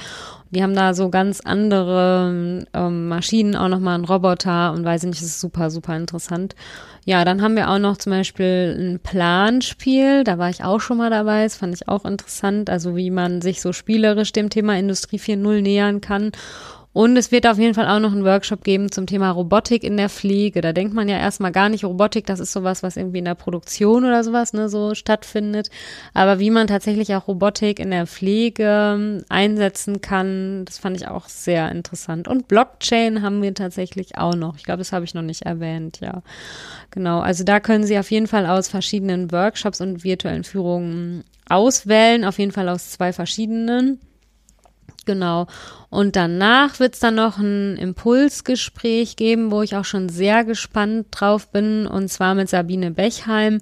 Die 0.51 0.63
haben 0.63 0.75
da 0.75 0.93
so 0.93 1.09
ganz 1.09 1.41
andere 1.41 2.67
ähm, 2.75 3.09
Maschinen, 3.09 3.57
auch 3.57 3.69
nochmal 3.69 3.95
einen 3.95 4.05
Roboter 4.05 4.75
und 4.75 4.85
weiß 4.85 5.05
ich 5.05 5.09
nicht, 5.09 5.23
das 5.23 5.29
ist 5.29 5.41
super, 5.41 5.71
super 5.71 5.97
interessant. 5.97 6.55
Ja, 7.07 7.25
dann 7.25 7.41
haben 7.41 7.57
wir 7.57 7.71
auch 7.71 7.79
noch 7.79 7.97
zum 7.97 8.13
Beispiel 8.13 8.77
ein 8.79 9.01
Planspiel, 9.01 10.25
da 10.25 10.37
war 10.37 10.51
ich 10.51 10.65
auch 10.65 10.81
schon 10.81 10.99
mal 10.99 11.09
dabei, 11.09 11.45
das 11.45 11.57
fand 11.57 11.75
ich 11.75 11.89
auch 11.89 12.05
interessant, 12.05 12.69
also 12.69 12.95
wie 12.95 13.11
man 13.11 13.41
sich 13.41 13.63
so 13.63 13.73
spielerisch 13.73 14.33
dem 14.33 14.51
Thema 14.51 14.79
Industrie 14.79 15.19
4.0 15.19 15.63
nähern 15.63 16.01
kann. 16.03 16.33
Und 16.95 17.17
es 17.17 17.33
wird 17.33 17.45
auf 17.49 17.59
jeden 17.59 17.75
Fall 17.75 17.89
auch 17.89 17.99
noch 17.99 18.13
einen 18.13 18.25
Workshop 18.25 18.63
geben 18.63 18.93
zum 18.93 19.07
Thema 19.07 19.33
Robotik 19.33 19.83
in 19.83 19.97
der 19.97 20.09
Pflege. 20.09 20.61
Da 20.61 20.73
denkt 20.73 20.95
man 20.95 21.09
ja 21.09 21.19
erstmal 21.19 21.51
gar 21.51 21.69
nicht, 21.69 21.85
Robotik, 21.85 22.25
das 22.25 22.39
ist 22.39 22.53
sowas, 22.53 22.85
was 22.85 22.97
irgendwie 22.97 23.19
in 23.19 23.25
der 23.25 23.35
Produktion 23.35 24.05
oder 24.05 24.23
sowas, 24.23 24.53
ne, 24.53 24.69
so 24.69 24.95
stattfindet. 24.95 25.71
Aber 26.15 26.39
wie 26.39 26.51
man 26.51 26.69
tatsächlich 26.69 27.13
auch 27.17 27.27
Robotik 27.27 27.81
in 27.81 27.91
der 27.91 28.07
Pflege 28.07 28.95
ähm, 28.95 29.25
einsetzen 29.29 30.03
kann, 30.03 30.65
das 30.67 30.79
fand 30.79 30.97
ich 30.97 31.09
auch 31.09 31.29
sehr 31.29 31.69
interessant. 31.73 32.29
Und 32.29 32.47
Blockchain 32.47 33.23
haben 33.23 33.43
wir 33.43 33.55
tatsächlich 33.55 34.17
auch 34.17 34.37
noch. 34.37 34.57
Ich 34.57 34.63
glaube, 34.63 34.79
das 34.79 34.93
habe 34.93 35.05
ich 35.05 35.15
noch 35.15 35.23
nicht 35.23 35.43
erwähnt, 35.43 35.99
ja. 36.01 36.23
Genau. 36.93 37.19
Also 37.19 37.43
da 37.43 37.59
können 37.59 37.83
Sie 37.83 37.99
auf 37.99 38.13
jeden 38.13 38.29
Fall 38.29 38.47
aus 38.47 38.69
verschiedenen 38.69 39.33
Workshops 39.33 39.81
und 39.81 40.05
virtuellen 40.05 40.45
Führungen 40.45 41.25
auswählen. 41.49 42.25
Auf 42.25 42.39
jeden 42.39 42.53
Fall 42.53 42.69
aus 42.69 42.93
zwei 42.93 43.13
verschiedenen. 43.13 43.99
Genau. 45.05 45.47
Und 45.91 46.17
danach 46.17 46.81
wird 46.81 46.95
es 46.95 47.01
dann 47.01 47.15
noch 47.15 47.39
ein 47.39 47.77
Impulsgespräch 47.77 49.17
geben, 49.17 49.51
wo 49.51 49.63
ich 49.63 49.77
auch 49.77 49.85
schon 49.85 50.09
sehr 50.09 50.45
gespannt 50.45 51.07
drauf 51.11 51.49
bin, 51.51 51.87
und 51.87 52.09
zwar 52.09 52.35
mit 52.35 52.49
Sabine 52.49 52.91
Bechheim, 52.91 53.61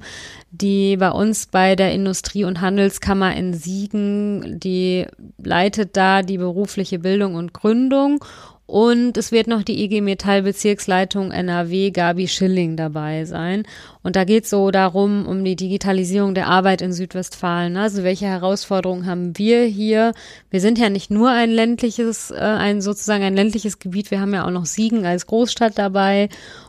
die 0.50 0.96
bei 0.96 1.10
uns 1.10 1.46
bei 1.46 1.76
der 1.76 1.92
Industrie- 1.92 2.44
und 2.44 2.60
Handelskammer 2.60 3.34
in 3.34 3.54
Siegen, 3.54 4.60
die 4.60 5.06
leitet 5.42 5.96
da 5.96 6.22
die 6.22 6.38
berufliche 6.38 6.98
Bildung 6.98 7.34
und 7.34 7.52
Gründung. 7.52 8.24
Und 8.66 9.16
es 9.16 9.32
wird 9.32 9.48
noch 9.48 9.62
die 9.62 9.84
IG 9.84 10.00
Metall 10.00 10.42
Bezirksleitung 10.42 11.30
NRW 11.30 11.90
Gabi 11.90 12.28
Schilling 12.28 12.76
dabei 12.76 13.24
sein. 13.24 13.64
Und 14.02 14.16
da 14.16 14.24
geht 14.24 14.44
es 14.44 14.50
so 14.50 14.70
darum, 14.70 15.26
um 15.26 15.44
die 15.44 15.56
Digitalisierung 15.56 16.34
der 16.34 16.46
Arbeit 16.46 16.80
in 16.80 16.92
Südwestfalen. 16.92 17.76
Also 17.76 18.04
welche 18.04 18.26
Herausforderungen 18.26 19.06
haben 19.06 19.36
wir 19.36 19.64
hier? 19.64 20.12
Wir 20.50 20.60
sind 20.60 20.78
ja 20.78 20.90
nicht 20.90 21.10
nur 21.10 21.30
ein 21.30 21.50
ländliches, 21.50 22.30
äh, 22.30 22.36
ein 22.36 22.80
sozusagen 22.80 23.24
ein 23.24 23.34
ländliches 23.34 23.78
Gebiet, 23.78 24.10
wir 24.10 24.20
haben 24.20 24.32
ja 24.32 24.46
auch 24.46 24.50
noch 24.50 24.66
Siegen 24.66 25.04
als 25.04 25.26
Großstadt 25.26 25.76
dabei. 25.76 26.28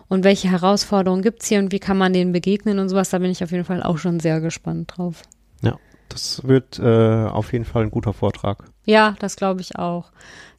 Und 0.09 0.23
welche 0.23 0.49
Herausforderungen 0.49 1.21
gibt's 1.21 1.47
hier 1.47 1.59
und 1.59 1.71
wie 1.71 1.79
kann 1.79 1.97
man 1.97 2.13
denen 2.13 2.33
begegnen 2.33 2.79
und 2.79 2.89
sowas? 2.89 3.11
Da 3.11 3.19
bin 3.19 3.31
ich 3.31 3.43
auf 3.43 3.51
jeden 3.51 3.65
Fall 3.65 3.81
auch 3.81 3.97
schon 3.97 4.19
sehr 4.19 4.41
gespannt 4.41 4.93
drauf. 4.95 5.23
Ja, 5.61 5.77
das 6.09 6.45
wird 6.45 6.79
äh, 6.79 7.25
auf 7.27 7.53
jeden 7.53 7.65
Fall 7.65 7.83
ein 7.83 7.91
guter 7.91 8.13
Vortrag. 8.13 8.65
Ja, 8.85 9.15
das 9.19 9.35
glaube 9.37 9.61
ich 9.61 9.77
auch. 9.77 10.11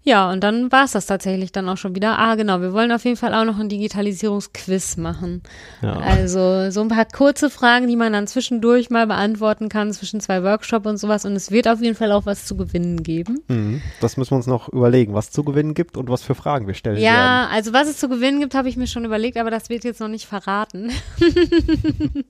Ja, 0.06 0.30
und 0.30 0.44
dann 0.44 0.70
war 0.70 0.84
es 0.84 0.92
das 0.92 1.06
tatsächlich 1.06 1.50
dann 1.50 1.66
auch 1.66 1.78
schon 1.78 1.94
wieder. 1.94 2.18
Ah, 2.18 2.34
genau, 2.34 2.60
wir 2.60 2.74
wollen 2.74 2.92
auf 2.92 3.04
jeden 3.04 3.16
Fall 3.16 3.32
auch 3.34 3.46
noch 3.46 3.58
ein 3.58 3.70
Digitalisierungsquiz 3.70 4.98
machen. 4.98 5.42
Ja. 5.80 5.94
Also 5.94 6.70
so 6.70 6.82
ein 6.82 6.88
paar 6.88 7.06
kurze 7.06 7.48
Fragen, 7.48 7.88
die 7.88 7.96
man 7.96 8.12
dann 8.12 8.26
zwischendurch 8.26 8.90
mal 8.90 9.06
beantworten 9.06 9.70
kann, 9.70 9.94
zwischen 9.94 10.20
zwei 10.20 10.42
Workshops 10.42 10.86
und 10.86 10.98
sowas. 10.98 11.24
Und 11.24 11.32
es 11.32 11.50
wird 11.50 11.68
auf 11.68 11.80
jeden 11.80 11.96
Fall 11.96 12.12
auch 12.12 12.26
was 12.26 12.44
zu 12.44 12.54
gewinnen 12.54 13.02
geben. 13.02 13.40
Mhm. 13.48 13.80
Das 14.02 14.18
müssen 14.18 14.32
wir 14.32 14.36
uns 14.36 14.46
noch 14.46 14.68
überlegen, 14.68 15.14
was 15.14 15.30
zu 15.30 15.42
gewinnen 15.42 15.72
gibt 15.72 15.96
und 15.96 16.10
was 16.10 16.22
für 16.22 16.34
Fragen 16.34 16.66
wir 16.66 16.74
stellen 16.74 16.96
werden. 16.96 17.04
Ja, 17.06 17.48
also 17.50 17.72
was 17.72 17.88
es 17.88 17.96
zu 17.96 18.10
gewinnen 18.10 18.40
gibt, 18.40 18.54
habe 18.54 18.68
ich 18.68 18.76
mir 18.76 18.86
schon 18.86 19.06
überlegt, 19.06 19.38
aber 19.38 19.50
das 19.50 19.70
wird 19.70 19.84
jetzt 19.84 20.00
noch 20.00 20.08
nicht 20.08 20.26
verraten. 20.26 20.92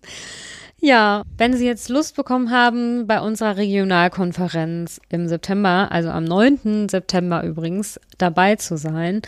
ja, 0.84 1.22
wenn 1.38 1.54
Sie 1.54 1.64
jetzt 1.64 1.88
Lust 1.88 2.14
bekommen 2.14 2.50
haben, 2.50 3.06
bei 3.06 3.20
unserer 3.20 3.56
Regionalkonferenz 3.56 5.00
im 5.08 5.28
September, 5.28 5.88
also 5.90 6.10
am 6.10 6.24
9. 6.24 6.88
September 6.90 7.42
übrigens, 7.42 7.98
dabei 8.18 8.56
zu 8.56 8.76
sein, 8.76 9.22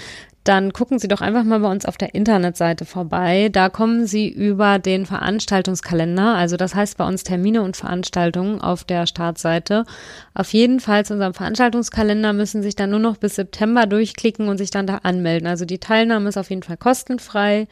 dann 0.44 0.74
gucken 0.74 0.98
Sie 0.98 1.08
doch 1.08 1.22
einfach 1.22 1.44
mal 1.44 1.60
bei 1.60 1.70
uns 1.70 1.86
auf 1.86 1.96
der 1.96 2.14
Internetseite 2.14 2.84
vorbei. 2.84 3.48
Da 3.50 3.70
kommen 3.70 4.06
Sie 4.06 4.28
über 4.28 4.78
den 4.78 5.06
Veranstaltungskalender, 5.06 6.34
also 6.34 6.58
das 6.58 6.74
heißt 6.74 6.98
bei 6.98 7.06
uns 7.06 7.24
Termine 7.24 7.62
und 7.62 7.76
Veranstaltungen 7.76 8.60
auf 8.60 8.84
der 8.84 9.06
Startseite. 9.06 9.86
Auf 10.34 10.52
jeden 10.52 10.78
Fall 10.78 11.06
zu 11.06 11.14
unserem 11.14 11.34
Veranstaltungskalender 11.34 12.34
müssen 12.34 12.60
Sie 12.60 12.68
sich 12.68 12.76
dann 12.76 12.90
nur 12.90 13.00
noch 13.00 13.16
bis 13.16 13.34
September 13.34 13.86
durchklicken 13.86 14.48
und 14.48 14.58
sich 14.58 14.70
dann 14.70 14.86
da 14.86 14.98
anmelden. 15.04 15.48
Also 15.48 15.64
die 15.64 15.78
Teilnahme 15.78 16.28
ist 16.28 16.36
auf 16.36 16.50
jeden 16.50 16.62
Fall 16.62 16.76
kostenfrei. 16.76 17.66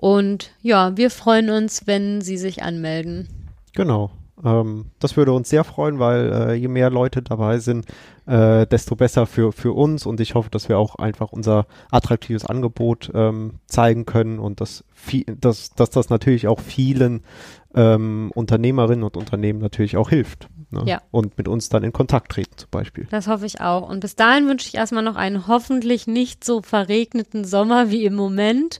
Und 0.00 0.52
ja, 0.62 0.96
wir 0.96 1.10
freuen 1.10 1.50
uns, 1.50 1.88
wenn 1.88 2.20
Sie 2.20 2.36
sich 2.36 2.62
anmelden. 2.62 3.28
Genau. 3.74 4.12
Ähm, 4.44 4.86
das 5.00 5.16
würde 5.16 5.32
uns 5.32 5.48
sehr 5.48 5.64
freuen, 5.64 5.98
weil 5.98 6.32
äh, 6.32 6.54
je 6.54 6.68
mehr 6.68 6.88
Leute 6.88 7.20
dabei 7.20 7.58
sind, 7.58 7.84
äh, 8.26 8.64
desto 8.68 8.94
besser 8.94 9.26
für, 9.26 9.50
für 9.50 9.72
uns 9.72 10.06
und 10.06 10.20
ich 10.20 10.36
hoffe, 10.36 10.50
dass 10.50 10.68
wir 10.68 10.78
auch 10.78 10.94
einfach 10.94 11.32
unser 11.32 11.66
attraktives 11.90 12.46
Angebot 12.46 13.10
ähm, 13.12 13.54
zeigen 13.66 14.06
können 14.06 14.38
und 14.38 14.60
dass, 14.60 14.84
viel, 14.94 15.24
dass, 15.24 15.70
dass 15.70 15.90
das 15.90 16.10
natürlich 16.10 16.46
auch 16.46 16.60
vielen 16.60 17.24
ähm, 17.74 18.30
Unternehmerinnen 18.32 19.02
und 19.02 19.16
Unternehmen 19.16 19.58
natürlich 19.58 19.96
auch 19.96 20.10
hilft. 20.10 20.48
Ne? 20.70 20.82
Ja. 20.86 21.02
Und 21.10 21.38
mit 21.38 21.48
uns 21.48 21.70
dann 21.70 21.82
in 21.82 21.92
Kontakt 21.92 22.30
treten 22.30 22.56
zum 22.56 22.70
Beispiel. 22.70 23.08
Das 23.10 23.26
hoffe 23.26 23.46
ich 23.46 23.60
auch. 23.60 23.88
Und 23.88 24.00
bis 24.00 24.14
dahin 24.14 24.46
wünsche 24.46 24.68
ich 24.68 24.74
erstmal 24.76 25.02
noch 25.02 25.16
einen 25.16 25.48
hoffentlich 25.48 26.06
nicht 26.06 26.44
so 26.44 26.62
verregneten 26.62 27.44
Sommer 27.44 27.90
wie 27.90 28.04
im 28.04 28.14
Moment 28.14 28.78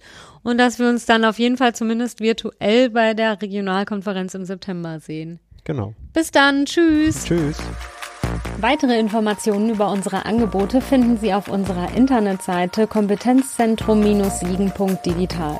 und 0.48 0.56
dass 0.56 0.78
wir 0.78 0.88
uns 0.88 1.04
dann 1.04 1.26
auf 1.26 1.38
jeden 1.38 1.58
Fall 1.58 1.74
zumindest 1.74 2.20
virtuell 2.20 2.88
bei 2.88 3.12
der 3.12 3.42
Regionalkonferenz 3.42 4.32
im 4.34 4.46
September 4.46 4.98
sehen. 4.98 5.40
Genau. 5.64 5.92
Bis 6.14 6.30
dann, 6.30 6.64
tschüss. 6.64 7.24
Tschüss. 7.24 7.58
Weitere 8.58 8.98
Informationen 8.98 9.68
über 9.68 9.92
unsere 9.92 10.24
Angebote 10.24 10.80
finden 10.80 11.18
Sie 11.18 11.34
auf 11.34 11.48
unserer 11.48 11.94
Internetseite 11.94 12.87
kompetenzzentrum-siegen.digital. 12.87 15.58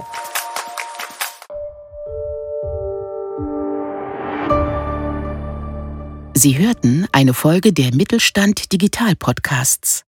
Sie 6.35 6.57
hörten 6.57 7.07
eine 7.13 7.35
Folge 7.35 7.75
der 7.75 7.95
Mittelstand 7.95 8.73
Digital 8.73 9.17
Podcasts. 9.17 10.08